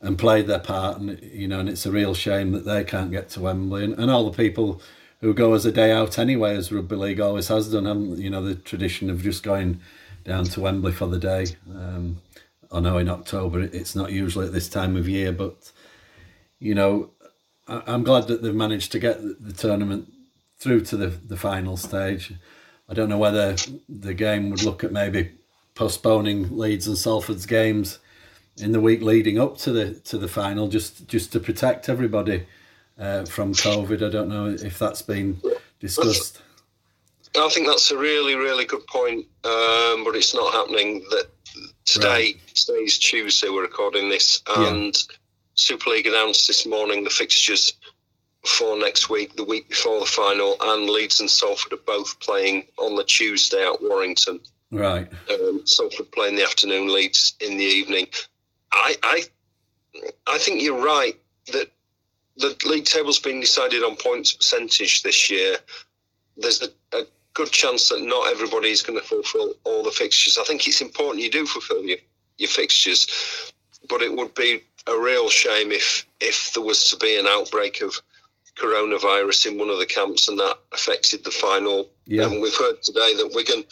and 0.00 0.18
played 0.18 0.46
their 0.46 0.58
part, 0.58 0.98
and 0.98 1.18
you 1.22 1.48
know, 1.48 1.60
and 1.60 1.68
it's 1.68 1.86
a 1.86 1.90
real 1.90 2.12
shame 2.12 2.52
that 2.52 2.66
they 2.66 2.84
can't 2.84 3.10
get 3.10 3.30
to 3.30 3.40
Wembley, 3.40 3.84
and, 3.84 3.98
and 3.98 4.10
all 4.10 4.28
the 4.30 4.36
people 4.36 4.82
who 5.22 5.32
go 5.32 5.54
as 5.54 5.64
a 5.64 5.72
day 5.72 5.90
out 5.90 6.18
anyway, 6.18 6.54
as 6.54 6.70
rugby 6.70 6.94
league 6.94 7.20
always 7.20 7.48
has 7.48 7.72
done. 7.72 7.86
Haven't 7.86 8.18
you 8.18 8.28
know 8.28 8.42
the 8.42 8.54
tradition 8.54 9.08
of 9.08 9.22
just 9.22 9.42
going 9.42 9.80
down 10.22 10.44
to 10.44 10.60
Wembley 10.60 10.92
for 10.92 11.06
the 11.06 11.18
day. 11.18 11.46
Um, 11.74 12.20
I 12.70 12.80
know 12.80 12.98
in 12.98 13.08
October 13.08 13.62
it's 13.62 13.96
not 13.96 14.12
usually 14.12 14.46
at 14.46 14.52
this 14.52 14.68
time 14.68 14.96
of 14.96 15.08
year, 15.08 15.32
but 15.32 15.72
you 16.58 16.74
know 16.74 17.10
I, 17.66 17.94
am 17.94 18.04
glad 18.04 18.28
that 18.28 18.42
they've 18.42 18.54
managed 18.54 18.92
to 18.92 18.98
get 18.98 19.20
the, 19.20 19.52
tournament 19.52 20.12
through 20.58 20.82
to 20.82 20.96
the, 20.96 21.08
the 21.08 21.36
final 21.36 21.76
stage. 21.76 22.32
I 22.88 22.94
don't 22.94 23.08
know 23.08 23.18
whether 23.18 23.56
the 23.88 24.14
game 24.14 24.50
would 24.50 24.62
look 24.62 24.84
at 24.84 24.92
maybe 24.92 25.32
postponing 25.74 26.56
Leeds 26.56 26.86
and 26.86 26.96
Salford's 26.96 27.46
games 27.46 27.98
in 28.58 28.72
the 28.72 28.80
week 28.80 29.02
leading 29.02 29.38
up 29.40 29.58
to 29.58 29.72
the 29.72 29.94
to 30.00 30.18
the 30.18 30.28
final, 30.28 30.68
just 30.68 31.08
just 31.08 31.32
to 31.32 31.40
protect 31.40 31.88
everybody 31.88 32.46
uh, 32.98 33.24
from 33.24 33.52
COVID. 33.52 34.06
I 34.06 34.10
don't 34.10 34.28
know 34.28 34.46
if 34.46 34.78
that's 34.78 35.02
been 35.02 35.40
discussed. 35.80 36.42
I 37.36 37.48
think 37.48 37.66
that's 37.66 37.90
a 37.90 37.98
really 37.98 38.36
really 38.36 38.64
good 38.64 38.86
point, 38.86 39.26
um, 39.44 40.04
but 40.04 40.14
it's 40.14 40.34
not 40.34 40.52
happening. 40.52 41.04
That 41.10 41.26
today 41.84 42.08
right. 42.08 42.40
today's 42.54 42.98
Tuesday. 42.98 43.48
We're 43.48 43.62
recording 43.62 44.08
this, 44.08 44.42
and 44.56 44.94
yeah. 44.94 45.16
Super 45.54 45.90
League 45.90 46.06
announced 46.06 46.46
this 46.46 46.66
morning 46.66 47.04
the 47.04 47.10
fixtures 47.10 47.74
for 48.44 48.78
next 48.78 49.08
week, 49.08 49.36
the 49.36 49.44
week 49.44 49.68
before 49.68 50.00
the 50.00 50.06
final, 50.06 50.56
and 50.60 50.88
Leeds 50.88 51.20
and 51.20 51.30
Salford 51.30 51.72
are 51.72 51.84
both 51.86 52.18
playing 52.20 52.64
on 52.78 52.94
the 52.96 53.04
Tuesday 53.04 53.64
at 53.64 53.80
Warrington. 53.80 54.40
Right. 54.70 55.08
Um, 55.30 55.62
Salford 55.64 56.10
play 56.12 56.28
in 56.28 56.36
the 56.36 56.42
afternoon, 56.42 56.92
Leeds 56.92 57.34
in 57.40 57.56
the 57.56 57.64
evening. 57.64 58.08
I, 58.72 58.96
I, 59.02 59.22
I 60.26 60.38
think 60.38 60.60
you're 60.60 60.84
right 60.84 61.14
that 61.52 61.70
the 62.36 62.56
league 62.66 62.84
table's 62.84 63.20
been 63.20 63.40
decided 63.40 63.82
on 63.82 63.96
points 63.96 64.32
percentage 64.32 65.02
this 65.02 65.30
year. 65.30 65.56
There's 66.36 66.62
a, 66.62 66.68
a 66.96 67.04
good 67.34 67.50
chance 67.50 67.88
that 67.88 68.02
not 68.02 68.28
everybody 68.28 68.70
is 68.70 68.82
going 68.82 68.98
to 68.98 69.04
fulfil 69.04 69.54
all 69.64 69.82
the 69.82 69.90
fixtures. 69.90 70.36
I 70.38 70.44
think 70.44 70.66
it's 70.66 70.80
important 70.80 71.22
you 71.22 71.30
do 71.30 71.46
fulfil 71.46 71.84
your, 71.84 71.98
your 72.38 72.48
fixtures, 72.48 73.52
but 73.88 74.02
it 74.02 74.14
would 74.14 74.34
be 74.34 74.62
a 74.86 74.98
real 74.98 75.28
shame 75.28 75.72
if 75.72 76.06
if 76.20 76.52
there 76.54 76.62
was 76.62 76.90
to 76.90 76.96
be 76.96 77.18
an 77.18 77.26
outbreak 77.26 77.80
of 77.80 78.00
coronavirus 78.56 79.46
in 79.46 79.58
one 79.58 79.70
of 79.70 79.78
the 79.78 79.86
camps 79.86 80.28
and 80.28 80.38
that 80.38 80.58
affected 80.72 81.24
the 81.24 81.30
final. 81.30 81.88
Yeah. 82.06 82.24
And 82.24 82.40
we've 82.40 82.56
heard 82.56 82.82
today 82.82 83.14
that 83.16 83.32
Wigan 83.34 83.64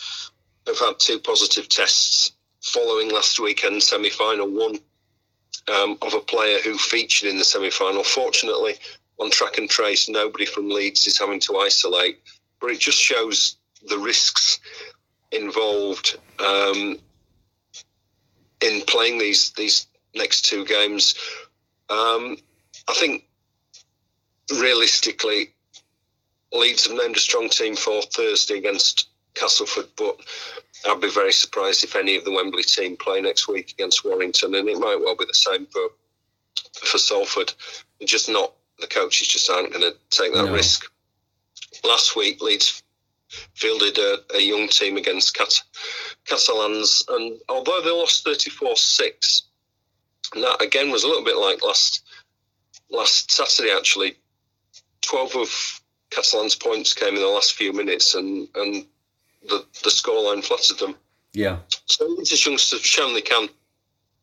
have 0.66 0.78
had 0.78 0.98
two 0.98 1.18
positive 1.18 1.68
tests 1.68 2.32
following 2.60 3.10
last 3.10 3.38
weekend's 3.38 3.86
semi 3.86 4.10
final. 4.10 4.48
One 4.48 4.78
um, 5.68 5.98
of 6.02 6.14
a 6.14 6.20
player 6.20 6.58
who 6.60 6.76
featured 6.76 7.28
in 7.28 7.38
the 7.38 7.44
semi 7.44 7.70
final. 7.70 8.02
Fortunately, 8.02 8.74
on 9.18 9.30
track 9.30 9.58
and 9.58 9.68
trace, 9.68 10.08
nobody 10.08 10.46
from 10.46 10.68
Leeds 10.68 11.06
is 11.06 11.18
having 11.18 11.40
to 11.40 11.58
isolate, 11.58 12.20
but 12.60 12.70
it 12.70 12.80
just 12.80 12.98
shows 12.98 13.56
the 13.88 13.98
risks 13.98 14.60
involved 15.30 16.18
um, 16.38 16.98
in 18.60 18.80
playing 18.86 19.18
these 19.18 19.50
these 19.52 19.86
next 20.14 20.42
two 20.42 20.64
games. 20.64 21.14
Um, 21.88 22.36
I 22.88 22.94
think 22.94 23.24
realistically, 24.58 25.54
Leeds 26.52 26.86
have 26.86 26.96
named 26.96 27.16
a 27.16 27.20
strong 27.20 27.48
team 27.48 27.76
for 27.76 28.02
Thursday 28.02 28.58
against 28.58 29.08
Castleford, 29.34 29.88
but 29.96 30.20
I'd 30.86 31.00
be 31.00 31.10
very 31.10 31.32
surprised 31.32 31.84
if 31.84 31.96
any 31.96 32.16
of 32.16 32.24
the 32.24 32.32
Wembley 32.32 32.62
team 32.62 32.96
play 32.96 33.20
next 33.20 33.48
week 33.48 33.70
against 33.70 34.04
Warrington, 34.04 34.54
and 34.54 34.68
it 34.68 34.78
might 34.78 35.00
well 35.00 35.16
be 35.16 35.24
the 35.24 35.34
same 35.34 35.66
for 35.66 35.88
for 36.84 36.98
Salford. 36.98 37.52
Just 38.04 38.28
not 38.28 38.52
the 38.80 38.86
coaches 38.86 39.28
just 39.28 39.48
aren't 39.48 39.72
going 39.72 39.92
to 39.92 39.96
take 40.10 40.34
that 40.34 40.46
no. 40.46 40.52
risk. 40.52 40.90
Last 41.84 42.16
week, 42.16 42.42
Leeds 42.42 42.82
fielded 43.54 43.96
a, 43.98 44.18
a 44.34 44.40
young 44.40 44.68
team 44.68 44.96
against 44.96 45.34
Cat- 45.34 45.62
Catalans, 46.26 47.04
and 47.08 47.38
although 47.48 47.80
they 47.80 47.90
lost 47.90 48.24
34 48.24 48.76
6, 48.76 49.42
that 50.34 50.62
again 50.62 50.90
was 50.90 51.04
a 51.04 51.08
little 51.08 51.24
bit 51.24 51.36
like 51.36 51.62
last 51.62 52.04
last 52.90 53.30
Saturday 53.30 53.72
actually. 53.72 54.16
12 55.02 55.36
of 55.36 55.80
Catalan's 56.10 56.54
points 56.54 56.94
came 56.94 57.14
in 57.14 57.20
the 57.20 57.26
last 57.26 57.54
few 57.54 57.72
minutes, 57.72 58.14
and, 58.14 58.46
and 58.54 58.86
the, 59.48 59.64
the 59.82 59.90
scoreline 59.90 60.44
flattered 60.44 60.78
them. 60.78 60.94
Yeah. 61.32 61.58
So 61.86 62.06
these 62.18 62.44
youngsters 62.44 62.80
have 62.80 62.86
shown 62.86 63.14
they 63.14 63.22
can 63.22 63.48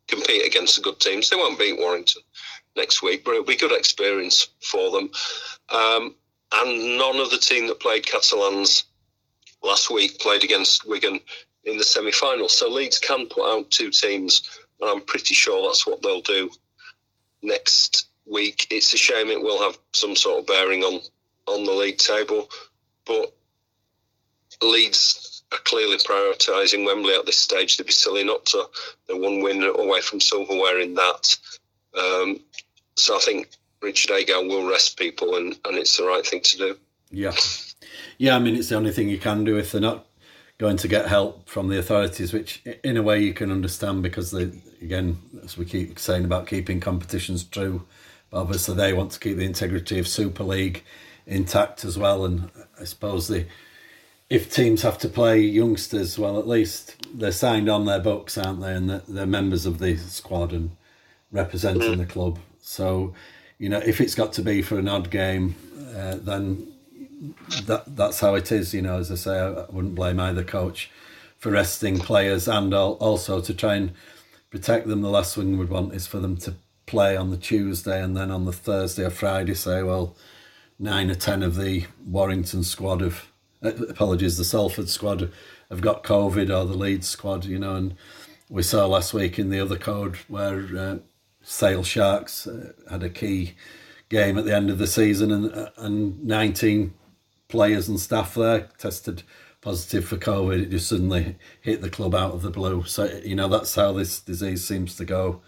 compete 0.07 0.45
against 0.45 0.75
the 0.75 0.81
good 0.81 0.99
teams. 0.99 1.29
They 1.29 1.35
won't 1.35 1.59
beat 1.59 1.79
Warrington 1.79 2.21
next 2.75 3.01
week, 3.01 3.25
but 3.25 3.31
it'll 3.31 3.43
be 3.43 3.55
good 3.55 3.71
experience 3.71 4.47
for 4.61 4.91
them. 4.91 5.11
Um, 5.69 6.15
and 6.51 6.97
none 6.97 7.19
of 7.19 7.31
the 7.31 7.37
team 7.37 7.67
that 7.67 7.79
played 7.79 8.05
Catalans 8.05 8.85
last 9.63 9.89
week 9.89 10.19
played 10.19 10.43
against 10.43 10.87
Wigan 10.87 11.19
in 11.63 11.77
the 11.77 11.83
semi 11.83 12.11
final. 12.11 12.49
So 12.49 12.69
Leeds 12.69 12.99
can 12.99 13.27
put 13.27 13.51
out 13.51 13.69
two 13.71 13.89
teams, 13.89 14.59
and 14.79 14.89
I'm 14.89 15.01
pretty 15.01 15.33
sure 15.33 15.67
that's 15.67 15.85
what 15.85 16.01
they'll 16.01 16.21
do 16.21 16.49
next 17.41 18.07
week. 18.25 18.67
It's 18.69 18.93
a 18.93 18.97
shame 18.97 19.27
it 19.27 19.41
will 19.41 19.61
have 19.61 19.77
some 19.93 20.15
sort 20.15 20.39
of 20.39 20.47
bearing 20.47 20.83
on, 20.83 21.01
on 21.47 21.65
the 21.65 21.71
league 21.71 21.97
table, 21.97 22.49
but 23.05 23.33
Leeds 24.61 25.43
are 25.51 25.59
clearly 25.59 25.97
prioritising 25.97 26.85
Wembley 26.85 27.13
at 27.13 27.25
this 27.25 27.37
stage. 27.37 27.77
They'd 27.77 27.87
be 27.87 27.91
silly 27.93 28.23
not 28.23 28.45
to. 28.47 28.65
They're 29.07 29.17
one 29.17 29.41
win 29.41 29.63
away 29.63 30.01
from 30.01 30.19
silverware 30.19 30.79
in 30.79 30.95
that. 30.95 31.37
Um, 31.97 32.39
so 32.95 33.15
I 33.15 33.19
think 33.19 33.49
Richard 33.81 34.11
Agar 34.11 34.43
will 34.43 34.69
rest 34.69 34.99
people, 34.99 35.35
and, 35.35 35.57
and 35.65 35.77
it's 35.77 35.97
the 35.97 36.05
right 36.05 36.25
thing 36.25 36.41
to 36.41 36.57
do. 36.57 36.77
Yeah. 37.09 37.33
Yeah, 38.17 38.35
I 38.35 38.39
mean, 38.39 38.55
it's 38.55 38.69
the 38.69 38.75
only 38.75 38.91
thing 38.91 39.09
you 39.09 39.17
can 39.17 39.45
do 39.45 39.57
if 39.57 39.71
they're 39.71 39.81
not 39.81 40.05
going 40.59 40.77
to 40.77 40.87
get 40.87 41.07
help 41.07 41.47
from 41.49 41.69
the 41.69 41.79
authorities, 41.79 42.33
which 42.33 42.61
in 42.83 42.97
a 42.97 43.01
way 43.01 43.23
you 43.23 43.33
can 43.33 43.51
understand 43.51 44.03
because 44.03 44.31
they, 44.31 44.51
again, 44.81 45.17
as 45.43 45.57
we 45.57 45.65
keep 45.65 45.97
saying 45.97 46.25
about 46.25 46.47
keeping 46.47 46.79
competitions 46.79 47.43
true, 47.45 47.85
obviously 48.31 48.75
they 48.75 48.93
want 48.93 49.11
to 49.11 49.19
keep 49.19 49.37
the 49.37 49.45
integrity 49.45 49.97
of 49.97 50.07
Super 50.07 50.43
League 50.43 50.83
intact 51.25 51.85
as 51.85 51.97
well. 51.97 52.25
And 52.25 52.51
I 52.79 52.83
suppose 52.83 53.27
the 53.27 53.45
if 54.29 54.53
teams 54.53 54.83
have 54.83 54.97
to 54.99 55.09
play 55.09 55.39
youngsters, 55.39 56.19
well, 56.19 56.37
at 56.37 56.47
least 56.47 56.95
they're 57.15 57.31
signed 57.31 57.67
on 57.67 57.85
their 57.85 57.99
books, 57.99 58.37
aren't 58.37 58.61
they? 58.61 58.75
And 58.75 58.89
they're 58.89 59.25
members 59.25 59.65
of 59.65 59.79
the 59.79 59.97
squad 59.97 60.53
and 60.53 60.71
representing 61.31 61.97
the 61.97 62.05
club. 62.05 62.37
So, 62.61 63.15
you 63.57 63.69
know, 63.69 63.79
if 63.79 63.99
it's 63.99 64.13
got 64.13 64.33
to 64.33 64.43
be 64.43 64.61
for 64.61 64.77
an 64.77 64.87
odd 64.87 65.09
game, 65.09 65.55
uh, 65.95 66.17
then 66.17 66.71
that 67.65 67.83
that's 67.95 68.19
how 68.19 68.35
it 68.35 68.51
is. 68.51 68.73
You 68.73 68.81
know, 68.81 68.99
as 68.99 69.11
I 69.11 69.15
say, 69.15 69.39
I 69.39 69.65
wouldn't 69.69 69.95
blame 69.95 70.19
either 70.19 70.43
coach 70.43 70.89
for 71.37 71.51
resting 71.51 71.99
players 71.99 72.47
and 72.47 72.73
also 72.73 73.41
to 73.41 73.53
try 73.53 73.75
and 73.75 73.93
protect 74.49 74.87
them. 74.87 75.01
The 75.01 75.09
last 75.09 75.35
thing 75.35 75.57
we'd 75.57 75.69
want 75.69 75.93
is 75.93 76.07
for 76.07 76.19
them 76.19 76.37
to 76.37 76.55
play 76.85 77.15
on 77.15 77.29
the 77.29 77.37
Tuesday 77.37 78.01
and 78.01 78.17
then 78.17 78.31
on 78.31 78.45
the 78.45 78.53
Thursday 78.53 79.05
or 79.05 79.09
Friday 79.09 79.53
say, 79.53 79.83
well, 79.83 80.15
nine 80.79 81.09
or 81.11 81.15
ten 81.15 81.43
of 81.43 81.55
the 81.55 81.85
Warrington 82.05 82.63
squad 82.63 83.01
have 83.01 83.27
uh, 83.63 83.69
apologies, 83.89 84.37
the 84.37 84.45
Salford 84.45 84.89
squad 84.89 85.31
have 85.69 85.81
got 85.81 86.03
COVID 86.03 86.49
or 86.49 86.65
the 86.65 86.77
Leeds 86.77 87.07
squad, 87.07 87.45
you 87.45 87.59
know, 87.59 87.75
and 87.75 87.95
we 88.49 88.63
saw 88.63 88.85
last 88.85 89.13
week 89.13 89.37
in 89.37 89.49
the 89.49 89.59
other 89.59 89.77
code 89.77 90.15
where 90.27 90.65
uh, 90.77 90.97
Sale 91.43 91.83
Sharks 91.83 92.47
uh, 92.47 92.71
had 92.89 93.03
a 93.03 93.09
key 93.09 93.53
game 94.09 94.37
at 94.37 94.45
the 94.45 94.55
end 94.55 94.69
of 94.69 94.79
the 94.79 94.87
season 94.87 95.31
and 95.31 95.53
uh, 95.53 95.69
and 95.77 96.25
19 96.25 96.93
players 97.49 97.89
and 97.89 97.99
staff 97.99 98.35
there 98.35 98.69
tested 98.77 99.23
positive 99.61 100.05
for 100.05 100.15
COVID. 100.15 100.63
It 100.63 100.69
just 100.69 100.87
suddenly 100.87 101.35
hit 101.59 101.81
the 101.81 101.89
club 101.89 102.15
out 102.15 102.33
of 102.33 102.41
the 102.41 102.49
blue. 102.49 102.85
So, 102.85 103.05
you 103.25 103.35
know, 103.35 103.49
that's 103.49 103.75
how 103.75 103.91
this 103.91 104.21
disease 104.21 104.65
seems 104.65 104.95
to 104.95 105.05
go. 105.05 105.41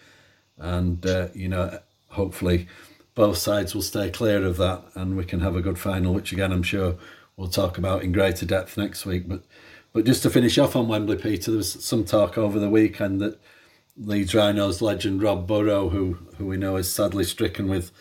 And, 0.57 1.05
uh, 1.05 1.29
you 1.33 1.47
know, 1.47 1.79
hopefully 2.09 2.67
both 3.15 3.37
sides 3.37 3.73
will 3.73 3.81
stay 3.81 4.09
clear 4.09 4.43
of 4.45 4.57
that 4.57 4.83
and 4.95 5.15
we 5.15 5.23
can 5.23 5.39
have 5.39 5.55
a 5.55 5.61
good 5.61 5.79
final, 5.79 6.13
which 6.13 6.33
again, 6.33 6.51
I'm 6.51 6.63
sure 6.63 6.97
we'll 7.37 7.47
talk 7.47 7.77
about 7.77 8.03
in 8.03 8.11
greater 8.11 8.45
depth 8.45 8.77
next 8.77 9.05
week. 9.05 9.27
But 9.27 9.43
but 9.93 10.05
just 10.05 10.23
to 10.23 10.29
finish 10.29 10.57
off 10.57 10.75
on 10.77 10.87
Wembley, 10.87 11.17
Peter, 11.17 11.51
there 11.51 11.57
was 11.57 11.83
some 11.83 12.05
talk 12.05 12.37
over 12.37 12.59
the 12.59 12.69
weekend 12.69 13.19
that 13.19 13.41
Leeds 13.97 14.33
Rhinos 14.33 14.81
legend 14.81 15.21
Rob 15.21 15.47
Burrow, 15.47 15.89
who 15.89 16.17
who 16.37 16.45
we 16.45 16.57
know 16.57 16.77
is 16.77 16.91
sadly 16.91 17.25
stricken 17.25 17.67
with 17.67 17.91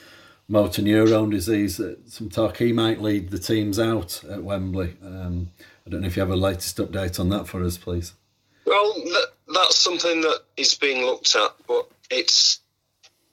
motor 0.50 0.82
neurone 0.82 1.30
disease, 1.30 1.78
uh, 1.80 1.94
some 2.06 2.28
talk 2.28 2.56
he 2.58 2.72
might 2.72 3.00
lead 3.00 3.30
the 3.30 3.38
teams 3.38 3.78
out 3.78 4.22
at 4.28 4.42
Wembley. 4.42 4.96
Um, 5.02 5.50
I 5.86 5.90
don't 5.90 6.00
know 6.02 6.08
if 6.08 6.16
you 6.16 6.20
have 6.20 6.30
a 6.30 6.36
latest 6.36 6.76
update 6.78 7.20
on 7.20 7.28
that 7.30 7.46
for 7.46 7.62
us, 7.62 7.78
please. 7.78 8.14
Well, 8.66 8.94
that's 9.54 9.76
something 9.76 10.20
that 10.22 10.40
is 10.56 10.74
being 10.74 11.06
looked 11.06 11.34
at, 11.36 11.54
but 11.66 11.88
it's 12.10 12.60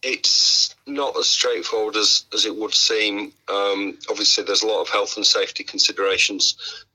it's 0.04 0.76
not 0.86 1.18
as 1.18 1.28
straightforward 1.28 1.96
as, 1.96 2.26
as 2.34 2.46
it 2.46 2.56
would 2.56 2.74
seem. 2.74 3.34
Um, 3.50 3.98
obviously, 4.10 4.44
there's 4.44 4.62
a 4.62 4.68
lot 4.68 4.82
of 4.82 4.90
health 4.90 5.18
and 5.18 5.26
safety 5.26 5.64
considerations 5.64 6.86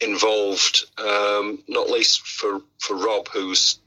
involved, 0.00 0.84
um, 0.98 1.62
not 1.68 1.90
least 1.90 2.26
for, 2.26 2.62
for 2.78 2.96
Rob, 2.96 3.28
who's 3.28 3.78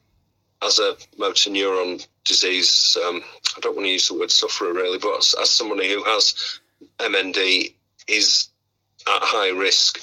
as 0.64 0.80
a 0.80 0.96
motor 1.18 1.50
neuron 1.50 2.06
disease. 2.26 2.98
Um, 3.06 3.22
I 3.56 3.60
don't 3.62 3.76
want 3.76 3.86
to 3.86 3.92
use 3.92 4.08
the 4.08 4.18
word 4.18 4.32
sufferer 4.32 4.74
really, 4.74 4.98
but 4.98 5.18
as, 5.18 5.36
as 5.42 5.50
somebody 5.50 5.92
who 5.92 6.04
has 6.04 6.60
MND, 7.00 7.74
is 8.08 8.50
at 9.08 9.22
high 9.22 9.50
risk. 9.50 10.00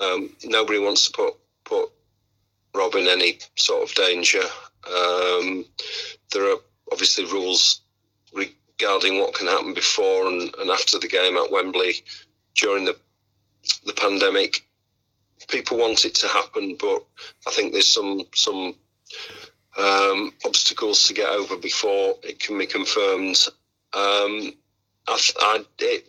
Um, 0.00 0.30
nobody 0.44 0.78
wants 0.78 1.06
to 1.06 1.12
put 1.12 1.34
put 1.64 1.90
Rob 2.74 2.94
in 2.94 3.08
any 3.08 3.38
sort 3.56 3.88
of 3.88 3.94
danger. 3.94 4.42
Um, 4.86 5.64
there 6.32 6.50
are 6.50 6.58
obviously 6.92 7.24
rules 7.24 7.80
regarding 8.32 9.18
what 9.18 9.34
can 9.34 9.46
happen 9.46 9.74
before 9.74 10.28
and, 10.28 10.54
and 10.58 10.70
after 10.70 10.98
the 10.98 11.08
game 11.08 11.36
at 11.36 11.50
Wembley 11.50 11.94
during 12.54 12.84
the 12.84 12.96
the 13.84 13.92
pandemic. 13.92 14.64
people 15.48 15.78
want 15.78 16.04
it 16.04 16.14
to 16.14 16.28
happen, 16.28 16.76
but 16.78 17.04
I 17.46 17.50
think 17.50 17.72
there's 17.72 17.92
some 17.92 18.22
some 18.34 18.74
um, 19.78 20.32
obstacles 20.44 21.04
to 21.04 21.14
get 21.14 21.28
over 21.30 21.56
before 21.56 22.16
it 22.22 22.40
can 22.40 22.58
be 22.58 22.66
confirmed. 22.66 23.36
Um, 23.94 24.52
I, 25.06 25.18
I, 25.40 25.64
it, 25.78 26.08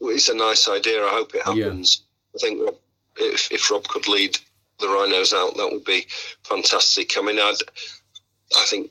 it's 0.00 0.28
a 0.28 0.34
nice 0.34 0.68
idea. 0.68 1.04
I 1.04 1.10
hope 1.10 1.34
it 1.34 1.42
happens. 1.42 2.02
Yeah. 2.02 2.08
I 2.34 2.38
think 2.38 2.76
if, 3.16 3.52
if 3.52 3.70
Rob 3.70 3.86
could 3.88 4.08
lead 4.08 4.38
the 4.80 4.88
Rhinos 4.88 5.32
out, 5.32 5.56
that 5.56 5.70
would 5.70 5.84
be 5.84 6.06
fantastic. 6.42 7.16
I 7.16 7.22
mean, 7.22 7.38
I'd, 7.38 7.54
I 8.56 8.64
think 8.66 8.90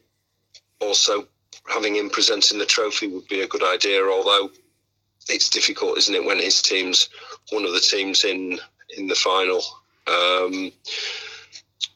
also 0.79 1.27
having 1.67 1.95
him 1.95 2.09
presenting 2.09 2.57
the 2.57 2.65
trophy 2.65 3.07
would 3.07 3.27
be 3.27 3.41
a 3.41 3.47
good 3.47 3.63
idea, 3.63 4.03
although 4.03 4.49
it's 5.29 5.49
difficult, 5.49 5.97
isn't 5.97 6.15
it, 6.15 6.25
when 6.25 6.39
his 6.39 6.61
team's 6.61 7.09
one 7.51 7.65
of 7.65 7.73
the 7.73 7.79
teams 7.79 8.23
in 8.23 8.59
in 8.97 9.07
the 9.07 9.15
final. 9.15 9.61
Um, 10.07 10.71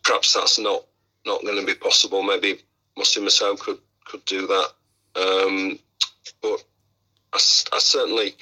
perhaps 0.03 0.33
that's 0.33 0.59
not 0.59 0.85
not 1.25 1.43
going 1.43 1.59
to 1.59 1.65
be 1.65 1.75
possible. 1.75 2.23
Maybe 2.23 2.59
Moussa 2.97 3.21
Masso 3.21 3.55
could 3.55 3.79
could 4.05 4.23
do 4.25 4.45
that, 4.47 4.69
um, 5.15 5.79
but 6.41 6.63
I, 7.33 7.37
I, 7.37 7.79
certainly 7.79 8.35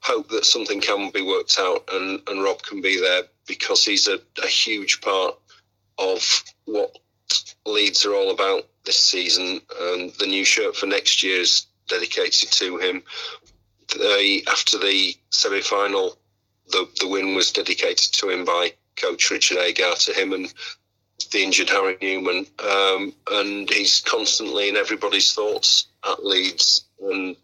hope 0.00 0.28
that 0.28 0.44
something 0.44 0.80
can 0.80 1.10
be 1.10 1.22
worked 1.22 1.56
out 1.58 1.88
and, 1.92 2.20
and 2.28 2.44
Rob 2.44 2.62
can 2.62 2.80
be 2.80 3.00
there 3.00 3.22
because 3.46 3.84
he's 3.84 4.06
a, 4.06 4.20
a 4.42 4.46
huge 4.46 5.00
part 5.00 5.34
of 5.98 6.44
what 6.66 6.96
Leeds 7.66 8.04
are 8.04 8.14
all 8.14 8.30
about 8.30 8.66
this 8.84 9.00
season. 9.00 9.60
And 9.80 10.12
the 10.18 10.26
new 10.26 10.44
shirt 10.44 10.76
for 10.76 10.86
next 10.86 11.22
year 11.22 11.40
is 11.40 11.66
dedicated 11.88 12.52
to 12.52 12.76
him. 12.78 13.02
The, 13.88 14.42
after 14.48 14.78
the 14.78 15.14
semi 15.30 15.60
final, 15.60 16.18
the, 16.68 16.88
the 17.00 17.08
win 17.08 17.34
was 17.34 17.52
dedicated 17.52 18.12
to 18.14 18.30
him 18.30 18.44
by 18.44 18.72
coach 18.96 19.30
Richard 19.30 19.58
Agar 19.58 19.94
to 19.96 20.12
him 20.12 20.32
and 20.32 20.52
the 21.34 21.42
injured 21.42 21.68
Harry 21.68 21.98
Newman. 22.00 22.46
Um, 22.60 23.12
and 23.32 23.68
he's 23.68 24.00
constantly 24.00 24.70
in 24.70 24.76
everybody's 24.76 25.34
thoughts 25.34 25.88
at 26.08 26.24
Leeds. 26.24 26.86
And 27.02 27.36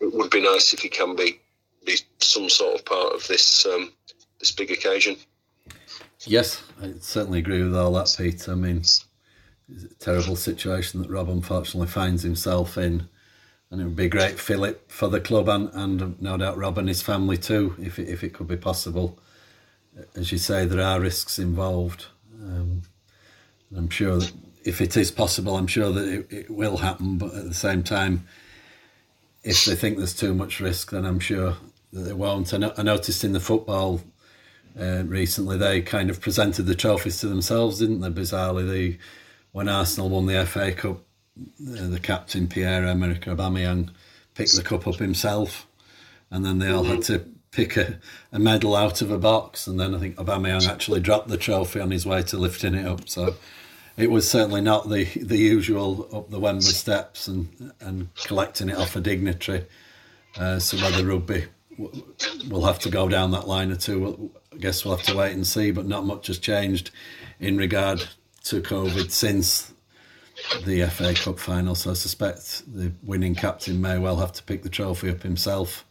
it 0.00 0.14
would 0.14 0.30
be 0.30 0.40
nice 0.40 0.72
if 0.72 0.80
he 0.80 0.88
can 0.88 1.16
be, 1.16 1.40
be 1.84 1.96
some 2.20 2.48
sort 2.48 2.76
of 2.76 2.84
part 2.84 3.14
of 3.14 3.26
this 3.26 3.66
um, 3.66 3.92
this 4.38 4.52
big 4.52 4.70
occasion. 4.70 5.16
Yes, 6.24 6.62
I 6.80 6.92
certainly 7.00 7.40
agree 7.40 7.62
with 7.62 7.74
all 7.74 7.92
that, 7.92 8.14
Pete. 8.16 8.48
I 8.48 8.54
mean, 8.54 8.78
it's 8.78 9.04
a 9.68 9.94
terrible 9.98 10.36
situation 10.36 11.02
that 11.02 11.10
Rob 11.10 11.28
unfortunately 11.28 11.88
finds 11.88 12.22
himself 12.22 12.78
in 12.78 13.08
and 13.70 13.80
it 13.80 13.84
would 13.84 13.96
be 13.96 14.08
great 14.08 14.38
fillip 14.38 14.90
for 14.90 15.08
the 15.08 15.20
club 15.20 15.48
and, 15.48 15.70
and 15.74 16.20
no 16.20 16.36
doubt 16.36 16.56
Rob 16.56 16.78
and 16.78 16.88
his 16.88 17.02
family 17.02 17.36
too, 17.36 17.74
if 17.78 17.98
it, 17.98 18.08
if 18.08 18.24
it 18.24 18.32
could 18.32 18.48
be 18.48 18.56
possible. 18.56 19.18
As 20.14 20.32
you 20.32 20.38
say, 20.38 20.64
there 20.64 20.84
are 20.84 21.00
risks 21.00 21.38
involved. 21.38 22.06
Um, 22.40 22.82
I'm 23.76 23.90
sure 23.90 24.18
that 24.18 24.32
if 24.64 24.80
it 24.80 24.96
is 24.96 25.10
possible, 25.10 25.56
I'm 25.56 25.66
sure 25.66 25.90
that 25.92 26.08
it, 26.08 26.32
it, 26.32 26.50
will 26.50 26.78
happen. 26.78 27.18
But 27.18 27.34
at 27.34 27.44
the 27.44 27.54
same 27.54 27.82
time, 27.82 28.26
if 29.42 29.64
they 29.64 29.74
think 29.74 29.98
there's 29.98 30.14
too 30.14 30.34
much 30.34 30.60
risk, 30.60 30.90
then 30.90 31.04
I'm 31.04 31.20
sure 31.20 31.56
that 31.92 32.00
they 32.00 32.12
won't. 32.12 32.52
I, 32.52 32.58
no, 32.58 32.72
I 32.76 32.82
noticed 32.82 33.24
in 33.24 33.32
the 33.32 33.40
football 33.40 34.00
uh, 34.78 35.02
recently 35.06 35.56
they 35.56 35.80
kind 35.82 36.10
of 36.10 36.20
presented 36.20 36.64
the 36.64 36.74
trophies 36.74 37.20
to 37.20 37.28
themselves, 37.28 37.78
didn't 37.78 38.00
they? 38.00 38.10
Bizarrely, 38.10 38.70
the 38.70 38.98
when 39.52 39.68
Arsenal 39.68 40.10
won 40.10 40.26
the 40.26 40.44
FA 40.46 40.72
Cup, 40.72 41.00
the 41.58 42.00
captain 42.00 42.46
Pierre 42.46 42.84
Emerick 42.84 43.22
Aubameyang 43.22 43.90
picked 44.34 44.54
the 44.54 44.62
cup 44.62 44.86
up 44.86 44.96
himself, 44.96 45.66
and 46.30 46.44
then 46.44 46.58
they 46.58 46.70
all 46.70 46.84
had 46.84 47.02
to 47.04 47.24
pick 47.50 47.76
a, 47.76 47.98
a 48.32 48.38
medal 48.38 48.76
out 48.76 49.02
of 49.02 49.10
a 49.10 49.18
box, 49.18 49.66
and 49.66 49.78
then 49.78 49.94
I 49.94 49.98
think 49.98 50.16
Aubameyang 50.16 50.68
actually 50.68 51.00
dropped 51.00 51.28
the 51.28 51.36
trophy 51.36 51.80
on 51.80 51.90
his 51.90 52.06
way 52.06 52.22
to 52.24 52.38
lifting 52.38 52.74
it 52.74 52.86
up. 52.86 53.08
So 53.08 53.34
it 53.96 54.10
was 54.10 54.30
certainly 54.30 54.60
not 54.60 54.88
the 54.88 55.04
the 55.04 55.38
usual 55.38 56.08
up 56.12 56.30
the 56.30 56.38
Wembley 56.38 56.72
steps 56.72 57.26
and 57.26 57.72
and 57.80 58.08
collecting 58.24 58.68
it 58.68 58.76
off 58.76 58.96
a 58.96 59.00
dignitary. 59.00 59.66
Uh, 60.36 60.58
so 60.58 60.76
whether 60.76 61.04
rugby 61.04 61.46
will 62.48 62.64
have 62.64 62.78
to 62.80 62.90
go 62.90 63.08
down 63.08 63.30
that 63.30 63.48
line 63.48 63.70
or 63.70 63.76
two, 63.76 64.30
I 64.52 64.56
guess 64.56 64.84
we'll 64.84 64.96
have 64.96 65.06
to 65.06 65.16
wait 65.16 65.32
and 65.32 65.46
see. 65.46 65.70
But 65.70 65.86
not 65.86 66.04
much 66.04 66.28
has 66.28 66.38
changed 66.38 66.90
in 67.40 67.56
regard 67.56 68.02
to 68.44 68.60
COVID 68.60 69.10
since 69.10 69.72
the 70.64 70.86
FA 70.86 71.14
Cup 71.14 71.38
final, 71.38 71.74
so 71.74 71.90
I 71.90 71.94
suspect 71.94 72.62
the 72.72 72.92
winning 73.02 73.34
captain 73.34 73.80
may 73.80 73.98
well 73.98 74.16
have 74.16 74.32
to 74.34 74.42
pick 74.42 74.62
the 74.62 74.68
trophy 74.68 75.10
up 75.10 75.22
himself. 75.22 75.84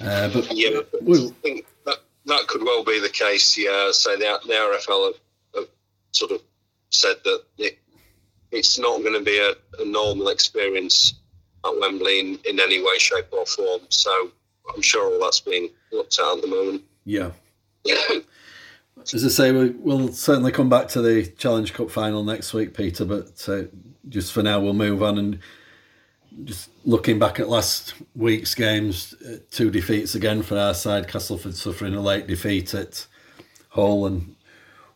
Uh, 0.00 0.28
but 0.28 0.50
yeah, 0.52 0.80
we'll, 1.02 1.28
I 1.28 1.32
think 1.42 1.66
that, 1.86 1.98
that 2.26 2.46
could 2.46 2.62
well 2.62 2.84
be 2.84 3.00
the 3.00 3.08
case. 3.08 3.56
Yeah, 3.56 3.90
so 3.92 4.16
the, 4.16 4.38
the 4.46 4.52
RFL 4.52 5.06
have, 5.06 5.20
have 5.54 5.68
sort 6.12 6.32
of 6.32 6.42
said 6.90 7.16
that 7.24 7.42
it, 7.58 7.78
it's 8.50 8.78
not 8.78 9.02
going 9.02 9.14
to 9.14 9.24
be 9.24 9.38
a, 9.38 9.52
a, 9.80 9.84
normal 9.84 10.28
experience 10.28 11.14
at 11.64 11.78
Wembley 11.80 12.20
in, 12.20 12.38
in 12.48 12.60
any 12.60 12.82
way, 12.82 12.98
shape, 12.98 13.26
or 13.32 13.46
form. 13.46 13.82
So 13.88 14.30
I'm 14.74 14.82
sure 14.82 15.12
all 15.12 15.20
that's 15.20 15.40
being 15.40 15.70
looked 15.92 16.18
at 16.18 16.36
at 16.36 16.42
the 16.42 16.48
moment. 16.48 16.82
Yeah. 17.04 17.30
As 19.12 19.24
I 19.24 19.28
say, 19.28 19.52
we, 19.52 19.70
will 19.70 20.12
certainly 20.12 20.52
come 20.52 20.68
back 20.68 20.88
to 20.88 21.00
the 21.00 21.26
Challenge 21.26 21.72
Cup 21.72 21.90
final 21.90 22.22
next 22.22 22.52
week, 22.52 22.74
Peter. 22.74 23.04
But 23.04 23.48
uh, 23.48 23.62
just 24.08 24.32
for 24.32 24.42
now, 24.42 24.60
we'll 24.60 24.74
move 24.74 25.02
on 25.02 25.18
and 25.18 25.38
just 26.44 26.70
looking 26.84 27.18
back 27.18 27.40
at 27.40 27.48
last 27.48 27.94
week's 28.14 28.54
games, 28.54 29.14
uh, 29.26 29.36
two 29.50 29.70
defeats 29.70 30.14
again 30.14 30.42
for 30.42 30.58
our 30.58 30.74
side. 30.74 31.08
Castleford 31.08 31.54
suffering 31.54 31.94
a 31.94 32.00
late 32.00 32.26
defeat 32.26 32.74
at 32.74 33.06
Hull 33.70 34.06
and 34.06 34.34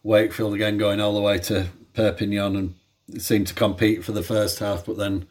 Wakefield 0.02 0.54
again 0.54 0.78
going 0.78 1.00
all 1.00 1.14
the 1.14 1.20
way 1.20 1.38
to 1.38 1.68
Perpignan 1.94 2.56
and 2.56 3.22
seemed 3.22 3.46
to 3.48 3.54
compete 3.54 4.04
for 4.04 4.12
the 4.12 4.22
first 4.22 4.58
half, 4.58 4.84
but 4.84 4.96
then 4.96 5.26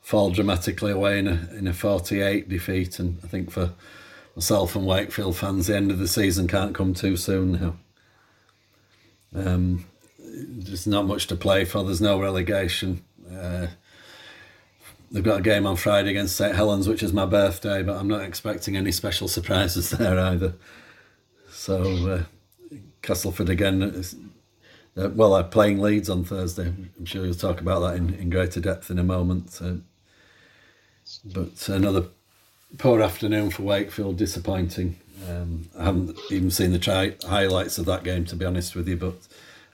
fall 0.00 0.30
dramatically 0.30 0.92
away 0.92 1.18
in 1.18 1.28
a 1.28 1.48
in 1.56 1.66
a 1.66 1.72
48 1.74 2.48
defeat. 2.48 2.98
And 2.98 3.18
I 3.22 3.26
think 3.26 3.50
for 3.50 3.72
myself 4.34 4.76
and 4.76 4.86
Wakefield 4.86 5.36
fans, 5.36 5.66
the 5.66 5.76
end 5.76 5.90
of 5.90 5.98
the 5.98 6.08
season 6.08 6.48
can't 6.48 6.74
come 6.74 6.94
too 6.94 7.16
soon 7.16 7.52
now. 7.52 7.76
Um, 9.34 9.84
there's 10.18 10.86
not 10.86 11.06
much 11.06 11.26
to 11.26 11.36
play 11.36 11.64
for. 11.64 11.84
There's 11.84 12.00
no 12.00 12.20
relegation. 12.20 13.04
Uh, 13.30 13.68
they've 15.10 15.24
got 15.24 15.40
a 15.40 15.42
game 15.42 15.66
on 15.66 15.76
Friday 15.76 16.10
against 16.10 16.36
St 16.36 16.54
Helens, 16.54 16.88
which 16.88 17.02
is 17.02 17.12
my 17.12 17.26
birthday, 17.26 17.82
but 17.82 17.96
I'm 17.96 18.08
not 18.08 18.22
expecting 18.22 18.76
any 18.76 18.92
special 18.92 19.28
surprises 19.28 19.90
there 19.98 20.18
either. 20.18 20.54
So 21.50 22.26
uh, 22.70 22.76
Castleford 23.02 23.48
again. 23.48 23.82
uh, 24.96 25.08
well, 25.10 25.34
I'm 25.34 25.48
playing 25.50 25.80
Leeds 25.80 26.10
on 26.10 26.24
Thursday. 26.24 26.66
I'm 26.66 27.04
sure 27.04 27.24
you'll 27.24 27.34
talk 27.34 27.60
about 27.60 27.80
that 27.80 27.96
in, 27.96 28.14
in 28.14 28.30
greater 28.30 28.60
depth 28.60 28.90
in 28.90 28.98
a 28.98 29.04
moment. 29.04 29.58
Uh, 29.62 29.74
but 31.24 31.68
another 31.68 32.08
poor 32.76 33.00
afternoon 33.00 33.50
for 33.50 33.62
Wakefield, 33.62 34.18
disappointing. 34.18 34.98
Um, 35.28 35.68
I 35.76 35.84
haven't 35.84 36.18
even 36.30 36.50
seen 36.50 36.72
the 36.72 36.78
tri- 36.78 37.16
highlights 37.26 37.78
of 37.78 37.86
that 37.86 38.04
game, 38.04 38.24
to 38.26 38.36
be 38.36 38.44
honest 38.44 38.76
with 38.76 38.86
you, 38.88 38.96
but 38.96 39.16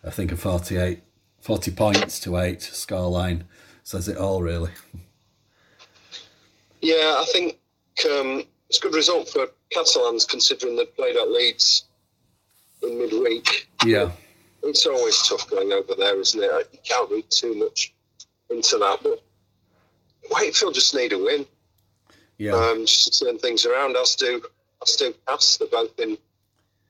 I 0.04 0.10
think 0.10 0.32
a 0.32 0.36
48, 0.36 1.02
40 1.40 1.70
points 1.72 2.20
to 2.20 2.38
8 2.38 2.60
scoreline 2.60 3.42
says 3.82 4.08
it 4.08 4.16
all, 4.16 4.42
really. 4.42 4.70
Yeah, 6.84 7.16
I 7.18 7.24
think 7.32 7.58
um, 8.10 8.44
it's 8.68 8.76
a 8.76 8.82
good 8.82 8.94
result 8.94 9.30
for 9.30 9.46
Catalans 9.72 10.26
considering 10.26 10.76
they 10.76 10.84
played 10.84 11.16
at 11.16 11.30
Leeds 11.30 11.84
in 12.82 12.98
midweek. 12.98 13.70
Yeah. 13.86 14.10
It's 14.62 14.84
always 14.84 15.26
tough 15.26 15.48
going 15.48 15.72
over 15.72 15.94
there, 15.96 16.20
isn't 16.20 16.42
it? 16.42 16.68
You 16.72 16.78
can't 16.84 17.10
read 17.10 17.30
too 17.30 17.54
much 17.54 17.94
into 18.50 18.76
that, 18.76 18.98
but 19.02 19.22
Wakefield 20.30 20.74
just 20.74 20.94
need 20.94 21.14
a 21.14 21.18
win. 21.18 21.46
Yeah. 22.36 22.52
Um, 22.52 22.84
just 22.84 23.14
to 23.14 23.24
turn 23.24 23.38
things 23.38 23.64
around, 23.64 23.96
as 23.96 24.14
do 24.14 24.42
as 24.82 24.96
do 24.96 25.14
Cass. 25.26 25.56
They've 25.56 25.70
both 25.70 25.96
been 25.96 26.18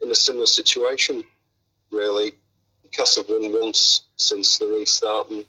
in 0.02 0.10
a 0.10 0.14
similar 0.16 0.46
situation, 0.46 1.22
really. 1.92 2.32
Cass 2.90 3.14
have 3.14 3.28
won 3.28 3.52
once 3.52 4.06
since 4.16 4.58
the 4.58 4.66
restart, 4.66 5.30
and 5.30 5.44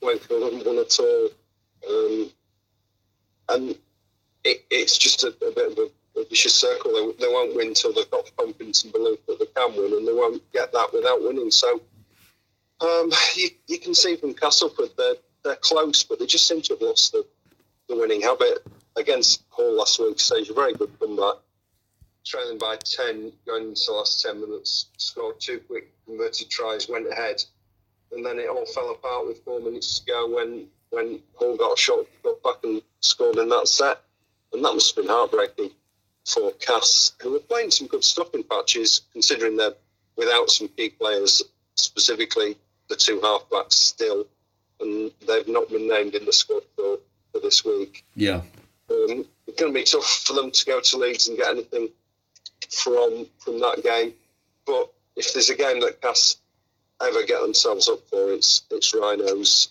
Wakefield 0.00 0.44
haven't 0.44 0.66
won 0.66 0.78
at 0.78 0.98
all. 0.98 1.28
Um, 1.90 2.30
and 3.48 3.76
it, 4.44 4.64
it's 4.70 4.98
just 4.98 5.24
a, 5.24 5.28
a, 5.28 5.52
bit 5.52 5.72
of 5.72 5.78
a, 5.78 6.20
a 6.20 6.24
vicious 6.28 6.54
circle. 6.54 6.92
They, 6.92 7.26
they, 7.26 7.32
won't 7.32 7.54
win 7.54 7.68
until 7.68 7.92
they've 7.92 8.10
got 8.10 8.30
confidence 8.36 8.84
and 8.84 8.92
belief 8.92 9.18
that 9.26 9.38
they 9.38 9.46
can 9.46 9.76
win, 9.76 9.92
and 9.92 10.06
they 10.06 10.12
won't 10.12 10.42
get 10.52 10.72
that 10.72 10.92
without 10.92 11.22
winning. 11.22 11.50
So 11.50 11.80
um, 12.80 13.10
you, 13.34 13.48
you 13.66 13.78
can 13.78 13.94
see 13.94 14.16
from 14.16 14.34
Castleford 14.34 14.90
they're 14.96 15.14
they're 15.44 15.56
close, 15.56 16.02
but 16.02 16.18
they 16.18 16.26
just 16.26 16.48
seem 16.48 16.60
to 16.62 16.74
have 16.74 16.82
lost 16.82 17.12
the, 17.12 17.24
the 17.88 17.96
winning 17.96 18.20
habit 18.20 18.66
against 18.96 19.44
Hull 19.50 19.76
last 19.76 20.00
week. 20.00 20.18
Stage 20.18 20.48
a 20.48 20.54
very 20.54 20.74
good 20.74 20.90
comeback, 20.98 21.36
trailing 22.24 22.58
by 22.58 22.76
ten 22.76 23.32
going 23.46 23.68
into 23.68 23.82
the 23.86 23.92
last 23.92 24.22
ten 24.22 24.40
minutes, 24.40 24.86
scored 24.98 25.40
two 25.40 25.60
quick 25.60 25.92
converted 26.04 26.50
tries, 26.50 26.88
went 26.88 27.06
ahead, 27.10 27.44
and 28.12 28.24
then 28.24 28.38
it 28.38 28.48
all 28.48 28.66
fell 28.66 28.90
apart 28.90 29.26
with 29.26 29.42
four 29.44 29.60
minutes 29.60 30.00
to 30.00 30.06
go 30.06 30.34
when 30.34 30.66
when 30.90 31.20
Hull 31.38 31.56
got 31.56 31.74
a 31.74 31.76
shot, 31.76 32.06
got 32.22 32.42
back 32.42 32.56
and 32.64 32.82
scored 33.00 33.38
in 33.38 33.48
that 33.48 33.68
set. 33.68 34.00
And 34.52 34.64
that 34.64 34.72
must 34.74 34.94
have 34.94 35.04
been 35.04 35.12
heartbreaking 35.12 35.70
for 36.26 36.52
Cass, 36.52 37.12
who 37.20 37.32
were 37.32 37.40
playing 37.40 37.70
some 37.70 37.86
good 37.86 38.04
stuff 38.04 38.34
in 38.34 38.42
patches, 38.42 39.02
considering 39.12 39.56
their 39.56 39.72
without 40.16 40.50
some 40.50 40.68
key 40.68 40.88
players, 40.90 41.42
specifically 41.74 42.56
the 42.88 42.96
two 42.96 43.20
halfbacks 43.20 43.72
still, 43.72 44.26
and 44.80 45.10
they've 45.26 45.48
not 45.48 45.68
been 45.68 45.88
named 45.88 46.14
in 46.14 46.24
the 46.24 46.32
squad 46.32 46.62
for, 46.74 46.98
for 47.32 47.40
this 47.40 47.64
week. 47.64 48.04
Yeah. 48.14 48.40
Um, 48.90 49.26
it's 49.46 49.60
going 49.60 49.72
to 49.72 49.78
be 49.78 49.84
tough 49.84 50.24
for 50.26 50.32
them 50.34 50.50
to 50.50 50.64
go 50.64 50.80
to 50.80 50.96
Leeds 50.96 51.28
and 51.28 51.36
get 51.36 51.50
anything 51.50 51.88
from 52.70 53.26
from 53.38 53.60
that 53.60 53.82
game. 53.82 54.12
But 54.66 54.92
if 55.16 55.32
there's 55.32 55.50
a 55.50 55.56
game 55.56 55.80
that 55.80 56.00
Cass 56.00 56.36
ever 57.02 57.24
get 57.24 57.40
themselves 57.42 57.88
up 57.88 58.00
for, 58.08 58.32
it's 58.32 58.62
it's 58.70 58.94
Rhinos. 58.94 59.68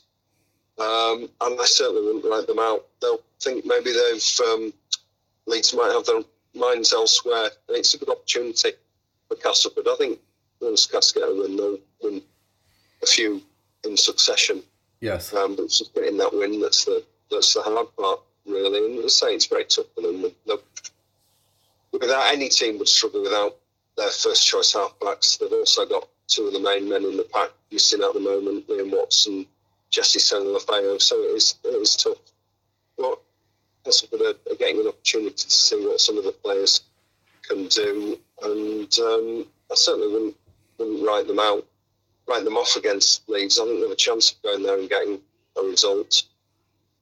Um, 0.78 1.30
and 1.42 1.60
I 1.60 1.66
certainly 1.66 2.06
wouldn't 2.06 2.26
write 2.26 2.48
them 2.48 2.60
out. 2.60 2.86
They'll 3.02 3.22
think 3.40 3.66
maybe 3.66 3.92
they've 3.92 4.40
um, 4.48 4.74
Leeds 5.48 5.74
might 5.74 5.92
have 5.92 6.06
their 6.06 6.22
minds 6.54 6.92
elsewhere, 6.92 7.50
and 7.68 7.78
it's 7.78 7.94
a 7.94 7.98
good 7.98 8.10
opportunity 8.10 8.72
for 9.28 9.36
Castleford. 9.36 9.88
I 9.88 9.96
think 9.96 10.20
once 10.60 10.90
a 10.94 11.34
win, 11.34 11.56
they'll 11.56 11.80
win 12.02 12.22
a 13.02 13.06
few 13.06 13.42
in 13.84 13.96
succession. 13.96 14.64
Yes. 15.02 15.34
Um, 15.34 15.56
but 15.56 15.64
it's 15.64 15.80
just 15.80 15.94
getting 15.94 16.18
that 16.18 16.34
win 16.34 16.60
that's 16.62 16.86
the 16.86 17.04
that's 17.32 17.54
the 17.54 17.62
hard 17.62 17.88
part, 17.96 18.22
really. 18.46 18.86
And 18.86 19.06
as 19.06 19.22
I 19.22 19.28
say, 19.28 19.36
it's 19.36 19.46
very 19.46 19.66
tough 19.66 19.86
for 19.94 20.02
them. 20.02 20.26
Without 21.92 22.34
any 22.34 22.50
team 22.50 22.78
would 22.80 22.90
struggle 22.90 23.24
without 23.24 23.56
their 23.98 24.10
first 24.10 24.46
choice 24.46 24.74
halfbacks. 24.74 25.40
They've 25.40 25.52
also 25.52 25.86
got 25.86 26.08
two 26.28 26.48
of 26.48 26.54
the 26.54 26.60
main 26.60 26.90
men 26.90 27.06
in 27.06 27.18
the 27.18 27.28
pack 27.32 27.52
you've 27.70 27.82
seen 27.82 28.04
at 28.04 28.14
the 28.14 28.20
moment, 28.20 28.68
Liam 28.68 28.92
Watson, 28.92 29.46
Jesse 29.96 30.20
Sene-Lefao. 30.20 31.02
So 31.02 31.16
it 31.24 31.80
was 31.80 31.96
tough. 31.96 32.18
But 32.98 33.22
Castleford 33.86 34.22
are, 34.22 34.52
are 34.52 34.56
getting 34.58 34.82
an 34.82 34.90
opportunity 34.90 35.36
to 35.36 35.50
see 35.50 35.88
what 35.88 36.02
some 36.02 36.18
of 36.18 36.26
the 36.26 36.34
players 36.34 36.82
can 37.44 37.68
do, 37.68 38.20
and 38.42 39.00
um, 39.00 39.46
I 39.72 39.76
certainly 39.76 40.12
wouldn't 40.12 40.36
wouldn't 40.78 41.08
write 41.08 41.28
them 41.28 41.40
out, 41.40 41.66
write 42.28 42.44
them 42.44 42.58
off 42.58 42.76
against 42.76 43.30
Leeds. 43.30 43.58
I 43.58 43.64
think 43.64 43.78
they 43.78 43.84
have 43.84 43.92
a 43.92 43.96
chance 43.96 44.32
of 44.32 44.42
going 44.42 44.64
there 44.64 44.78
and 44.78 44.90
getting 44.90 45.22
a 45.58 45.62
result. 45.62 46.24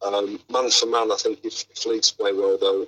Um, 0.06 0.40
man 0.52 0.70
for 0.70 0.86
man, 0.86 1.12
I 1.12 1.16
think 1.16 1.40
if, 1.44 1.66
if 1.72 1.86
Leeds 1.88 2.12
play 2.12 2.34
well, 2.34 2.58
they'll 2.60 2.88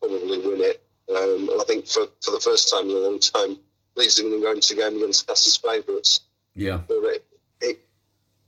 probably 0.00 0.38
win 0.38 0.60
it. 0.60 0.82
Um, 1.08 1.48
and 1.48 1.60
I 1.60 1.64
think 1.64 1.86
for, 1.86 2.06
for 2.20 2.32
the 2.32 2.40
first 2.40 2.68
time 2.68 2.90
in 2.90 2.96
a 2.96 2.98
long 2.98 3.20
time, 3.20 3.56
Leeds 3.94 4.18
are 4.18 4.24
going 4.24 4.34
to 4.34 4.42
go 4.42 4.52
into 4.52 4.74
the 4.74 4.82
game 4.82 4.96
against 4.96 5.26
Castle's 5.26 5.56
favourites. 5.56 6.20
Yeah. 6.54 6.80
But 6.88 6.96
it, 6.96 7.24
it, 7.60 7.80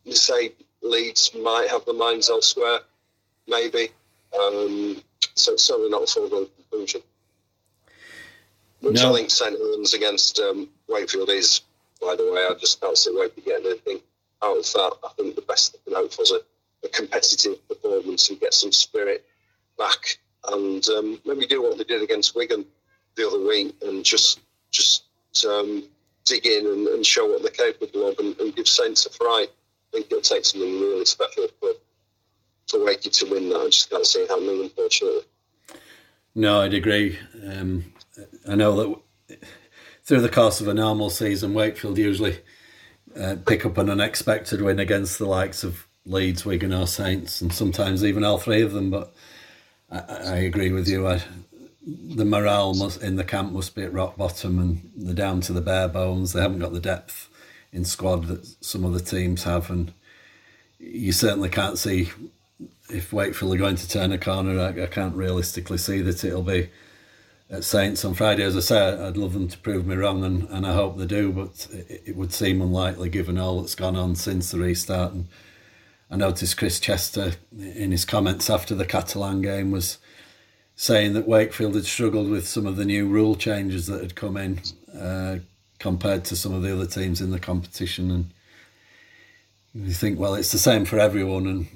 you 0.05 0.15
say 0.15 0.53
Leeds 0.83 1.33
might 1.35 1.69
have 1.71 1.85
the 1.85 1.93
minds 1.93 2.31
elsewhere, 2.31 2.81
maybe. 3.47 3.91
Um, 4.39 5.03
so 5.35 5.53
it's 5.53 5.65
certainly 5.65 5.91
not 5.91 6.03
a 6.03 6.07
foregone 6.07 6.47
conclusion. 6.57 7.03
Which 8.81 8.95
No. 9.03 9.13
I 9.13 9.17
think 9.17 9.31
St 9.31 9.53
Helens 9.59 9.95
against 9.95 10.39
um, 10.39 10.69
Wakefield 10.89 11.31
is, 11.31 11.63
by 12.01 12.15
the 12.15 12.31
way. 12.31 12.47
I 12.49 12.55
just 12.55 12.81
can't 12.81 12.97
see 12.97 13.11
Wakefield 13.13 13.47
getting 13.47 13.67
anything 13.67 14.01
out 14.43 14.59
of 14.59 14.65
that. 14.65 14.93
I 15.05 15.09
think 15.17 15.35
the 15.35 15.43
best 15.43 15.73
they 15.73 15.79
can 15.85 16.01
hope 16.01 16.13
for 16.13 16.23
is 16.23 16.31
a, 16.31 16.41
a 16.85 16.89
competitive 16.91 17.67
performance 17.69 18.31
and 18.31 18.39
get 18.39 18.55
some 18.55 18.73
spirit 18.73 19.27
back 19.77 20.19
and 20.49 20.87
um, 20.91 21.21
maybe 21.27 21.47
do 21.47 21.63
what 21.63 21.77
they 21.77 21.85
did 21.85 22.03
against 22.03 22.37
Wigan 22.37 22.65
the 23.17 23.27
other 23.27 23.45
week 23.45 23.75
and 23.83 24.05
just 24.05 24.41
just 24.71 25.05
um, 25.49 25.85
dig 26.25 26.47
in 26.47 26.67
and, 26.67 26.87
and 26.89 27.05
show 27.05 27.27
what 27.27 27.43
they're 27.43 27.51
capable 27.51 28.09
of 28.09 28.19
and, 28.19 28.39
and 28.39 28.55
give 28.55 28.69
Saints 28.69 29.07
a 29.07 29.11
fright. 29.11 29.49
I 29.89 29.97
think 29.97 30.07
it'll 30.07 30.21
take 30.21 30.45
something 30.45 30.81
really 30.81 31.05
special 31.05 31.49
for, 31.61 31.73
Wakey 32.75 33.11
to 33.19 33.31
win 33.31 33.49
that. 33.49 33.61
I 33.61 33.65
just 33.67 33.91
can't 33.91 34.07
see 34.07 34.27
happening, 34.29 34.63
unfortunately. 34.63 35.23
No, 36.35 36.61
I'd 36.61 36.75
agree. 36.75 37.19
Um, 37.43 37.93
I 38.47 38.55
know 38.55 39.03
that 39.29 39.39
through 40.05 40.21
the 40.21 40.29
course 40.29 40.61
of 40.61 40.69
a 40.69 40.75
normal 40.75 41.11
season, 41.11 41.55
Wakefield 41.55 41.99
usually 41.99 42.41
uh, 43.19 43.37
pick 43.47 43.65
up 43.65 43.79
an 43.79 43.91
unexpected 43.91 44.61
win 44.61 44.79
against 44.79 45.19
the 45.19 45.27
likes 45.27 45.65
of 45.65 45.87
Leeds, 46.05 46.45
Wigan, 46.45 46.75
or 46.75 46.87
Saints, 46.87 47.41
and 47.41 47.53
sometimes 47.53 48.05
even 48.05 48.25
all 48.25 48.39
three 48.39 48.63
of 48.63 48.73
them. 48.73 48.91
But 48.91 49.15
I, 49.91 49.99
I 49.99 50.37
agree 50.37 50.71
with 50.71 50.89
you. 50.89 51.07
I, 51.07 51.23
the 51.87 52.25
morale 52.25 52.75
must, 52.75 53.03
in 53.03 53.17
the 53.17 53.25
camp 53.25 53.53
must 53.53 53.75
be 53.75 53.83
at 53.83 53.93
rock 53.93 54.17
bottom, 54.17 54.59
and 54.59 54.91
they're 54.95 55.15
down 55.15 55.41
to 55.43 55.53
the 55.53 55.63
bare 55.63 55.89
bones. 55.89 56.33
They 56.33 56.43
haven't 56.43 56.61
got 56.61 56.73
the 56.73 56.81
depth 56.81 57.29
in 57.73 57.85
squad 57.85 58.27
that 58.27 58.47
some 58.65 58.85
other 58.85 59.01
teams 59.01 59.45
have, 59.45 59.71
and 59.71 59.93
you 60.79 61.13
certainly 61.13 61.49
can't 61.49 61.79
see 61.79 62.11
if 62.91 63.13
Wakefield 63.13 63.55
are 63.55 63.59
going 63.59 63.77
to 63.77 63.89
turn 63.89 64.13
a 64.13 64.19
corner. 64.19 64.59
I, 64.59 64.83
I 64.83 64.87
can't 64.87 65.15
realistically 65.15 65.79
see 65.79 66.01
that 66.01 66.25
it'll 66.25 66.43
be 66.43 66.71
at 67.51 67.65
Saints 67.65 68.05
on 68.05 68.15
Friday. 68.15 68.43
As 68.43 68.57
I 68.57 68.61
say, 68.61 68.79
I'd 68.79 69.17
love 69.17 69.33
them 69.33 69.49
to 69.49 69.59
prove 69.59 69.87
me 69.87 69.97
wrong, 69.97 70.25
and, 70.25 70.49
and 70.49 70.67
I 70.67 70.75
hope 70.75 70.97
they 70.97 71.07
do, 71.07 71.33
but 71.33 71.67
it, 71.73 72.03
it 72.07 72.17
would 72.17 72.33
seem 72.33 72.61
unlikely 72.61 73.09
given 73.09 73.39
all 73.39 73.61
that's 73.61 73.75
gone 73.75 73.97
on 73.97 74.15
since 74.17 74.51
the 74.51 74.59
restart. 74.59 75.13
And 75.13 75.29
I 76.11 76.17
noticed 76.17 76.57
Chris 76.57 76.81
Chester 76.81 77.33
in 77.59 77.93
his 77.93 78.05
comments 78.05 78.49
after 78.49 78.75
the 78.75 78.87
Catalan 78.87 79.43
game 79.43 79.71
was 79.71 79.99
saying 80.75 81.13
that 81.13 81.27
Wakefield 81.27 81.75
had 81.75 81.87
struggled 81.87 82.31
with 82.31 82.47
some 82.47 82.67
of 82.67 82.77
the 82.77 82.85
new 82.85 83.07
rule 83.07 83.35
changes 83.35 83.87
that 83.89 84.01
had 84.01 84.15
come 84.15 84.37
in 84.37 84.61
uh, 84.97 85.39
compared 85.79 86.25
to 86.27 86.37
some 86.37 86.53
of 86.53 86.63
the 86.63 86.73
other 86.73 86.87
teams 86.87 87.21
in 87.21 87.31
the 87.31 87.39
competition. 87.39 88.11
And 88.11 88.31
you 89.75 89.93
think, 89.93 90.19
well, 90.19 90.35
it's 90.35 90.53
the 90.53 90.59
same 90.59 90.85
for 90.85 90.99
everyone, 90.99 91.47
and, 91.47 91.67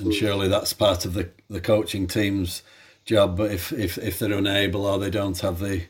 and 0.00 0.14
surely 0.14 0.48
that's 0.48 0.72
part 0.72 1.04
of 1.04 1.14
the, 1.14 1.28
the 1.48 1.60
coaching 1.60 2.06
team's 2.06 2.62
job. 3.04 3.36
But 3.36 3.52
if, 3.52 3.72
if, 3.72 3.98
if 3.98 4.18
they're 4.18 4.32
unable 4.32 4.86
or 4.86 4.98
they 4.98 5.10
don't 5.10 5.38
have 5.40 5.58
the 5.58 5.82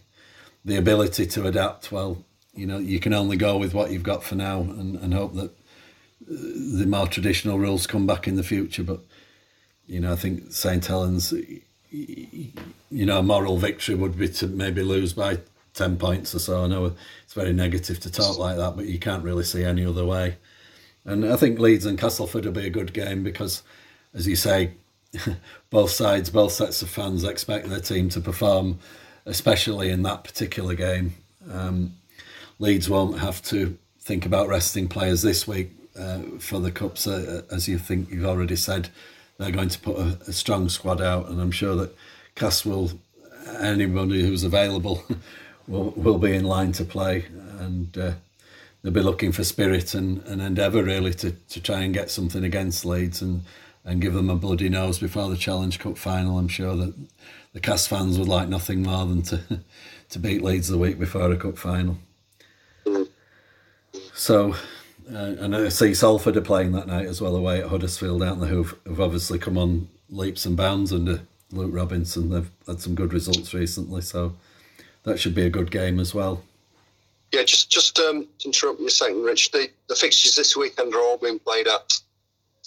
the 0.64 0.76
ability 0.76 1.24
to 1.24 1.46
adapt, 1.46 1.90
well, 1.90 2.18
you 2.52 2.66
know, 2.66 2.78
you 2.78 3.00
can 3.00 3.14
only 3.14 3.36
go 3.36 3.56
with 3.56 3.72
what 3.72 3.90
you've 3.90 4.02
got 4.02 4.22
for 4.22 4.34
now 4.34 4.60
and, 4.60 4.96
and 4.96 5.14
hope 5.14 5.34
that 5.34 5.50
uh, 5.50 6.34
the 6.76 6.84
more 6.86 7.06
traditional 7.06 7.58
rules 7.58 7.86
come 7.86 8.06
back 8.06 8.28
in 8.28 8.36
the 8.36 8.42
future. 8.42 8.82
But 8.82 9.00
you 9.86 10.00
know, 10.00 10.12
I 10.12 10.16
think 10.16 10.52
St 10.52 10.84
Helens, 10.84 11.32
you 11.90 12.52
know, 12.90 13.20
a 13.20 13.22
moral 13.22 13.56
victory 13.56 13.94
would 13.94 14.18
be 14.18 14.28
to 14.28 14.46
maybe 14.46 14.82
lose 14.82 15.12
by 15.12 15.38
ten 15.78 15.96
points 15.96 16.34
or 16.34 16.38
so. 16.38 16.64
I 16.64 16.66
know 16.66 16.94
it's 17.24 17.34
very 17.34 17.52
negative 17.52 18.00
to 18.00 18.10
talk 18.10 18.38
like 18.38 18.56
that, 18.56 18.76
but 18.76 18.86
you 18.86 18.98
can't 18.98 19.24
really 19.24 19.44
see 19.44 19.64
any 19.64 19.84
other 19.84 20.04
way. 20.04 20.36
And 21.04 21.24
I 21.24 21.36
think 21.36 21.58
Leeds 21.58 21.86
and 21.86 21.98
Castleford 21.98 22.44
will 22.44 22.52
be 22.52 22.66
a 22.66 22.70
good 22.70 22.92
game 22.92 23.22
because, 23.22 23.62
as 24.12 24.26
you 24.26 24.36
say, 24.36 24.72
both 25.70 25.90
sides, 25.90 26.28
both 26.28 26.52
sets 26.52 26.82
of 26.82 26.90
fans 26.90 27.24
expect 27.24 27.68
their 27.68 27.80
team 27.80 28.10
to 28.10 28.20
perform, 28.20 28.78
especially 29.24 29.90
in 29.90 30.02
that 30.02 30.24
particular 30.24 30.74
game. 30.74 31.14
Um, 31.50 31.94
Leeds 32.58 32.90
won't 32.90 33.20
have 33.20 33.40
to 33.44 33.78
think 34.00 34.26
about 34.26 34.48
resting 34.48 34.88
players 34.88 35.22
this 35.22 35.46
week 35.46 35.70
uh, 35.98 36.20
for 36.38 36.60
the 36.60 36.70
cups, 36.70 37.06
uh, 37.06 37.42
as 37.50 37.68
you 37.68 37.78
think 37.78 38.10
you've 38.10 38.26
already 38.26 38.56
said. 38.56 38.90
They're 39.38 39.52
going 39.52 39.68
to 39.68 39.78
put 39.78 39.96
a, 39.96 40.18
a 40.26 40.32
strong 40.32 40.68
squad 40.68 41.00
out, 41.00 41.28
and 41.28 41.40
I'm 41.40 41.52
sure 41.52 41.76
that 41.76 41.96
Cass 42.34 42.66
will, 42.66 42.90
anybody 43.60 44.26
who's 44.26 44.44
available, 44.44 45.04
will 45.68 45.90
will 45.90 46.18
be 46.18 46.34
in 46.34 46.44
line 46.44 46.72
to 46.72 46.84
play, 46.84 47.26
and 47.60 47.96
uh, 47.96 48.12
they'll 48.82 48.92
be 48.92 49.00
looking 49.00 49.32
for 49.32 49.44
spirit 49.44 49.94
and, 49.94 50.22
and 50.24 50.40
endeavour 50.40 50.82
really 50.82 51.14
to, 51.14 51.32
to 51.32 51.60
try 51.60 51.80
and 51.80 51.94
get 51.94 52.10
something 52.10 52.44
against 52.44 52.84
Leeds 52.84 53.22
and, 53.22 53.42
and 53.84 54.00
give 54.00 54.14
them 54.14 54.30
a 54.30 54.36
bloody 54.36 54.68
nose 54.68 54.98
before 54.98 55.28
the 55.28 55.36
Challenge 55.36 55.78
Cup 55.78 55.98
final. 55.98 56.38
I'm 56.38 56.48
sure 56.48 56.74
that 56.76 56.94
the 57.52 57.60
Cass 57.60 57.86
fans 57.86 58.18
would 58.18 58.28
like 58.28 58.48
nothing 58.48 58.82
more 58.82 59.06
than 59.06 59.22
to 59.22 59.40
to 60.10 60.18
beat 60.18 60.42
Leeds 60.42 60.68
the 60.68 60.78
week 60.78 60.98
before 60.98 61.30
a 61.30 61.36
cup 61.36 61.58
final. 61.58 61.98
So, 64.14 64.54
uh, 65.12 65.34
and 65.38 65.54
I 65.54 65.68
see 65.68 65.94
Salford 65.94 66.36
are 66.36 66.42
playing 66.42 66.72
that 66.72 66.86
night 66.86 67.06
as 67.06 67.20
well 67.20 67.36
away 67.36 67.60
at 67.60 67.68
Huddersfield, 67.68 68.22
aren't 68.22 68.40
they? 68.40 68.48
Who've, 68.48 68.74
who've 68.84 69.00
obviously 69.00 69.38
come 69.38 69.58
on 69.58 69.88
leaps 70.10 70.46
and 70.46 70.56
bounds 70.56 70.92
under 70.92 71.20
Luke 71.52 71.70
Robinson. 71.72 72.30
They've 72.30 72.50
had 72.66 72.80
some 72.80 72.94
good 72.94 73.12
results 73.12 73.54
recently, 73.54 74.00
so 74.02 74.34
that 75.08 75.18
should 75.18 75.34
be 75.34 75.46
a 75.46 75.50
good 75.50 75.70
game 75.70 75.98
as 75.98 76.14
well. 76.14 76.42
Yeah, 77.32 77.42
just 77.42 77.70
just 77.70 77.98
um, 77.98 78.26
to 78.38 78.46
interrupt 78.46 78.80
you 78.80 78.86
a 78.86 78.90
second, 78.90 79.22
Rich. 79.22 79.50
The, 79.50 79.68
the 79.88 79.94
fixtures 79.94 80.34
this 80.34 80.56
weekend 80.56 80.94
are 80.94 81.00
all 81.00 81.18
being 81.18 81.38
played 81.38 81.66
at 81.66 81.98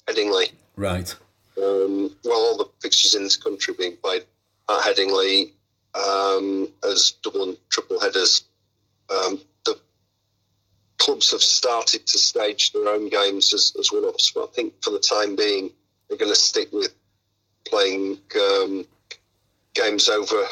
Headingley. 0.08 0.52
Right. 0.76 1.16
Um, 1.58 2.16
well, 2.24 2.40
all 2.40 2.58
the 2.58 2.70
fixtures 2.82 3.16
in 3.16 3.24
this 3.24 3.38
country 3.38 3.74
being 3.78 3.98
played 3.98 4.24
at 4.70 4.80
Headingley 4.82 5.52
um, 5.96 6.68
as 6.84 7.12
double 7.24 7.44
and 7.44 7.58
triple 7.70 8.00
headers. 8.00 8.44
Um, 9.10 9.42
the 9.66 9.80
clubs 10.98 11.32
have 11.32 11.42
started 11.42 12.06
to 12.08 12.18
stage 12.18 12.72
their 12.72 12.88
own 12.88 13.10
games 13.10 13.54
as, 13.54 13.74
as 13.80 13.92
one 13.92 14.04
offs, 14.04 14.32
but 14.32 14.44
I 14.44 14.52
think 14.54 14.74
for 14.82 14.92
the 14.92 15.00
time 15.00 15.36
being, 15.36 15.72
they're 16.08 16.18
going 16.18 16.32
to 16.32 16.40
stick 16.40 16.72
with 16.72 16.94
playing 17.66 18.20
um, 18.36 18.86
games 19.74 20.08
over 20.08 20.46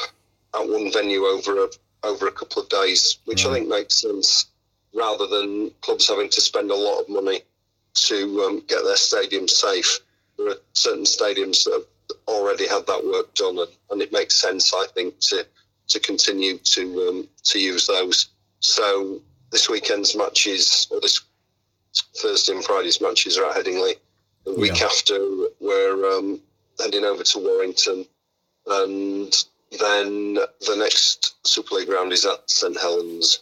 at 0.54 0.68
one 0.68 0.92
venue 0.92 1.24
over 1.24 1.64
a 1.64 1.68
over 2.02 2.26
a 2.26 2.32
couple 2.32 2.62
of 2.62 2.68
days, 2.70 3.18
which 3.26 3.44
I 3.46 3.52
think 3.52 3.68
makes 3.68 4.00
sense, 4.00 4.46
rather 4.94 5.26
than 5.26 5.70
clubs 5.82 6.08
having 6.08 6.30
to 6.30 6.40
spend 6.40 6.70
a 6.70 6.74
lot 6.74 7.00
of 7.00 7.08
money 7.08 7.42
to 7.94 8.42
um, 8.42 8.62
get 8.66 8.82
their 8.84 8.96
stadium 8.96 9.46
safe. 9.48 10.00
There 10.38 10.48
are 10.48 10.56
certain 10.72 11.04
stadiums 11.04 11.64
that 11.64 11.72
have 11.72 12.16
already 12.26 12.66
had 12.66 12.86
that 12.86 13.04
work 13.04 13.34
done, 13.34 13.58
and, 13.58 13.68
and 13.90 14.00
it 14.02 14.12
makes 14.12 14.34
sense, 14.36 14.72
I 14.74 14.86
think, 14.94 15.18
to 15.20 15.46
to 15.88 16.00
continue 16.00 16.56
to 16.58 17.08
um, 17.08 17.28
to 17.44 17.58
use 17.60 17.86
those. 17.86 18.28
So 18.60 19.20
this 19.52 19.68
weekend's 19.68 20.16
matches, 20.16 20.88
or 20.90 21.00
this 21.00 21.20
Thursday 22.16 22.54
and 22.54 22.64
Friday's 22.64 23.00
matches 23.00 23.36
are 23.36 23.44
at 23.50 23.56
Headingley. 23.56 23.94
The 24.46 24.54
week 24.54 24.80
Yeah. 24.80 24.86
after, 24.86 25.18
we're 25.60 26.16
um, 26.16 26.40
heading 26.78 27.04
over 27.04 27.22
to 27.22 27.38
Warrington, 27.38 28.06
and 28.66 29.44
then 29.78 30.34
the 30.34 30.76
next 30.76 31.36
Super 31.46 31.76
League 31.76 31.88
round 31.88 32.12
is 32.12 32.24
at 32.26 32.48
St 32.50 32.78
Helens. 32.78 33.40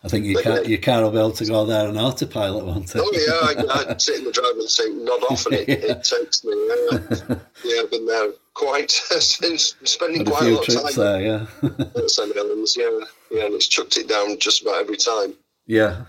I 0.04 0.10
think 0.10 0.26
your 0.26 0.36
But, 0.36 0.44
car, 0.44 0.62
yeah. 0.62 0.68
your 0.70 0.78
car 0.78 1.02
will 1.04 1.12
be 1.12 1.18
able 1.18 1.32
to 1.32 1.46
go 1.46 1.66
there 1.66 1.88
on 1.88 1.98
autopilot, 1.98 2.66
won't 2.66 2.96
it? 2.96 3.02
Oh 3.04 3.12
yeah, 3.14 3.64
I, 3.74 3.90
I 3.94 3.98
sit 3.98 4.20
in 4.20 4.26
the 4.26 4.32
driver's 4.32 4.76
seat, 4.78 4.96
nod 4.96 5.24
off, 5.30 5.46
and 5.48 5.56
it, 5.56 5.68
it 5.70 6.04
takes 6.04 6.44
me. 6.46 6.54
Uh, 6.54 7.36
yeah, 7.66 7.82
I've 7.82 7.92
been 7.92 8.06
there 8.06 8.30
quite 8.54 8.92
since 9.20 9.76
spending 9.84 10.20
Had 10.20 10.28
quite 10.30 10.42
a 10.44 10.46
few 10.46 10.56
lot 10.56 10.68
of 10.70 10.96
time 10.96 11.04
there, 11.04 11.22
yeah. 11.22 11.80
at 11.96 12.10
St 12.10 12.34
Helens. 12.36 12.78
Yeah, 12.78 13.00
yeah, 13.32 13.46
and 13.46 13.56
it's 13.56 13.68
chucked 13.68 13.98
it 13.98 14.08
down 14.08 14.38
just 14.40 14.62
about 14.62 14.80
every 14.80 14.98
time. 14.98 15.34
yeah. 15.66 16.06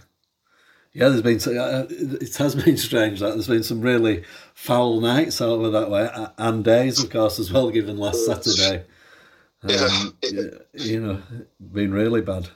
Yeah, 0.99 1.11
there's 1.11 1.23
been, 1.23 1.57
uh, 1.57 1.87
it 1.89 2.37
has 2.39 2.55
been 2.65 2.77
strange 2.77 3.21
that 3.21 3.29
there's 3.35 3.47
been 3.47 3.63
some 3.63 3.81
really 3.81 4.25
foul 4.55 5.01
nights 5.01 5.41
over 5.41 5.71
that 5.71 5.91
way, 5.91 6.11
and 6.37 6.65
days, 6.65 7.01
of 7.03 7.09
course, 7.09 7.39
as 7.39 7.53
well, 7.53 7.71
given 7.71 7.99
last 7.99 8.27
Saturday. 8.27 8.85
Um, 9.63 10.17
yeah. 10.25 10.43
you 10.73 11.01
know, 11.01 11.23
been 11.61 11.93
really 11.93 12.21
bad. 12.21 12.49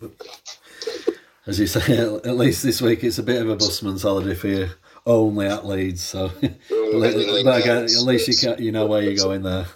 But 0.00 0.12
as 1.46 1.60
you 1.60 1.66
say, 1.66 1.98
at 2.24 2.36
least 2.36 2.62
this 2.62 2.80
week 2.80 3.04
it's 3.04 3.18
a 3.18 3.22
bit 3.22 3.42
of 3.42 3.50
a 3.50 3.56
busman's 3.56 4.04
holiday 4.04 4.34
for 4.34 4.48
you, 4.48 4.70
only 5.04 5.46
at 5.46 5.66
Leeds. 5.66 6.00
So, 6.00 6.30
Well, 6.70 7.44
but 7.44 7.60
again, 7.60 7.84
at 7.84 8.04
least 8.04 8.28
you 8.28 8.36
can, 8.36 8.62
you 8.62 8.72
know 8.72 8.86
where 8.86 9.02
you're 9.02 9.22
going 9.22 9.42
there. 9.42 9.66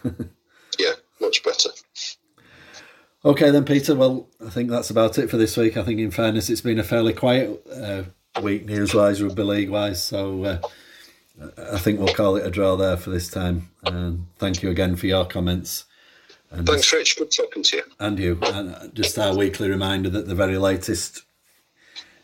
Yeah, 3.28 3.36
much 3.36 3.44
better. 3.44 3.46
okay, 3.46 3.50
then, 3.50 3.64
Peter. 3.64 3.94
Well, 3.94 4.28
I 4.44 4.50
think 4.50 4.70
that's 4.70 4.90
about 4.90 5.18
it 5.18 5.28
for 5.30 5.36
this 5.36 5.56
week. 5.56 5.76
I 5.76 5.82
think, 5.82 6.00
in 6.00 6.10
fairness, 6.10 6.50
it's 6.50 6.60
been 6.60 6.78
a 6.78 6.84
fairly 6.84 7.12
quiet 7.12 7.66
uh, 7.72 8.02
week 8.42 8.66
news-wise, 8.66 9.22
rugby 9.22 9.42
league-wise. 9.42 10.02
So. 10.02 10.44
Uh, 10.44 10.58
I 11.72 11.78
think 11.78 12.00
we'll 12.00 12.12
call 12.14 12.34
it 12.34 12.44
a 12.44 12.50
draw 12.50 12.74
there 12.74 12.96
for 12.96 13.10
this 13.10 13.28
time. 13.30 13.70
And 13.84 14.26
thank 14.38 14.60
you 14.60 14.70
again 14.70 14.96
for 14.96 15.06
your 15.06 15.24
comments. 15.24 15.84
And 16.50 16.66
Thanks, 16.66 16.92
Rich. 16.92 17.16
Good 17.16 17.30
talking 17.30 17.62
to 17.62 17.76
you. 17.76 17.82
and 18.00 18.18
you. 18.18 18.38
And 18.42 18.92
just 18.92 19.16
our 19.18 19.36
weekly 19.36 19.70
reminder 19.70 20.10
that 20.10 20.26
the 20.26 20.34
very 20.34 20.58
latest 20.58 21.22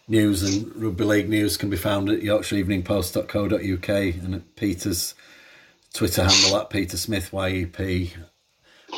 news 0.08 0.42
and 0.42 0.74
rugby 0.74 1.04
league 1.04 1.28
news 1.28 1.56
can 1.56 1.70
be 1.70 1.76
found 1.76 2.10
at 2.10 2.22
yorkshireeveningpost.co.uk 2.22 3.88
and 3.88 4.34
at 4.34 4.56
Peter's 4.56 5.14
Twitter 5.92 6.24
handle 6.24 6.56
at 6.56 6.70
Peter 6.70 6.96
Smith 6.96 7.30
YEP. 7.32 8.10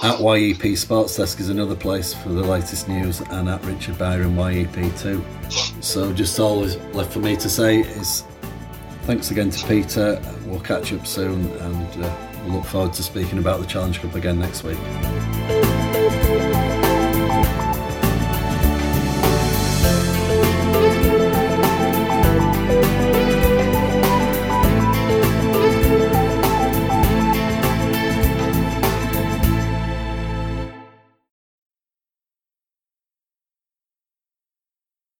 At 0.02 0.18
YEP 0.20 0.76
Sports 0.76 1.16
Desk 1.16 1.40
is 1.40 1.48
another 1.48 1.74
place 1.74 2.12
for 2.12 2.28
the 2.28 2.42
latest 2.42 2.86
news, 2.86 3.20
and 3.20 3.48
at 3.48 3.64
Richard 3.64 3.96
Byron 3.98 4.36
YEP 4.36 4.96
too. 4.98 5.24
So 5.80 6.12
just 6.12 6.38
all 6.38 6.62
is 6.64 6.76
left 6.94 7.12
for 7.12 7.20
me 7.20 7.34
to 7.36 7.48
say 7.48 7.80
is 7.80 8.22
thanks 9.02 9.30
again 9.30 9.50
to 9.50 9.66
Peter. 9.66 10.20
We'll 10.44 10.60
catch 10.60 10.92
up 10.92 11.06
soon, 11.06 11.46
and 11.46 12.04
uh, 12.04 12.16
we'll 12.44 12.56
look 12.56 12.66
forward 12.66 12.92
to 12.94 13.02
speaking 13.02 13.38
about 13.38 13.60
the 13.60 13.66
Challenge 13.66 14.00
Cup 14.00 14.14
again 14.14 14.38
next 14.38 14.64
week. 14.64 14.78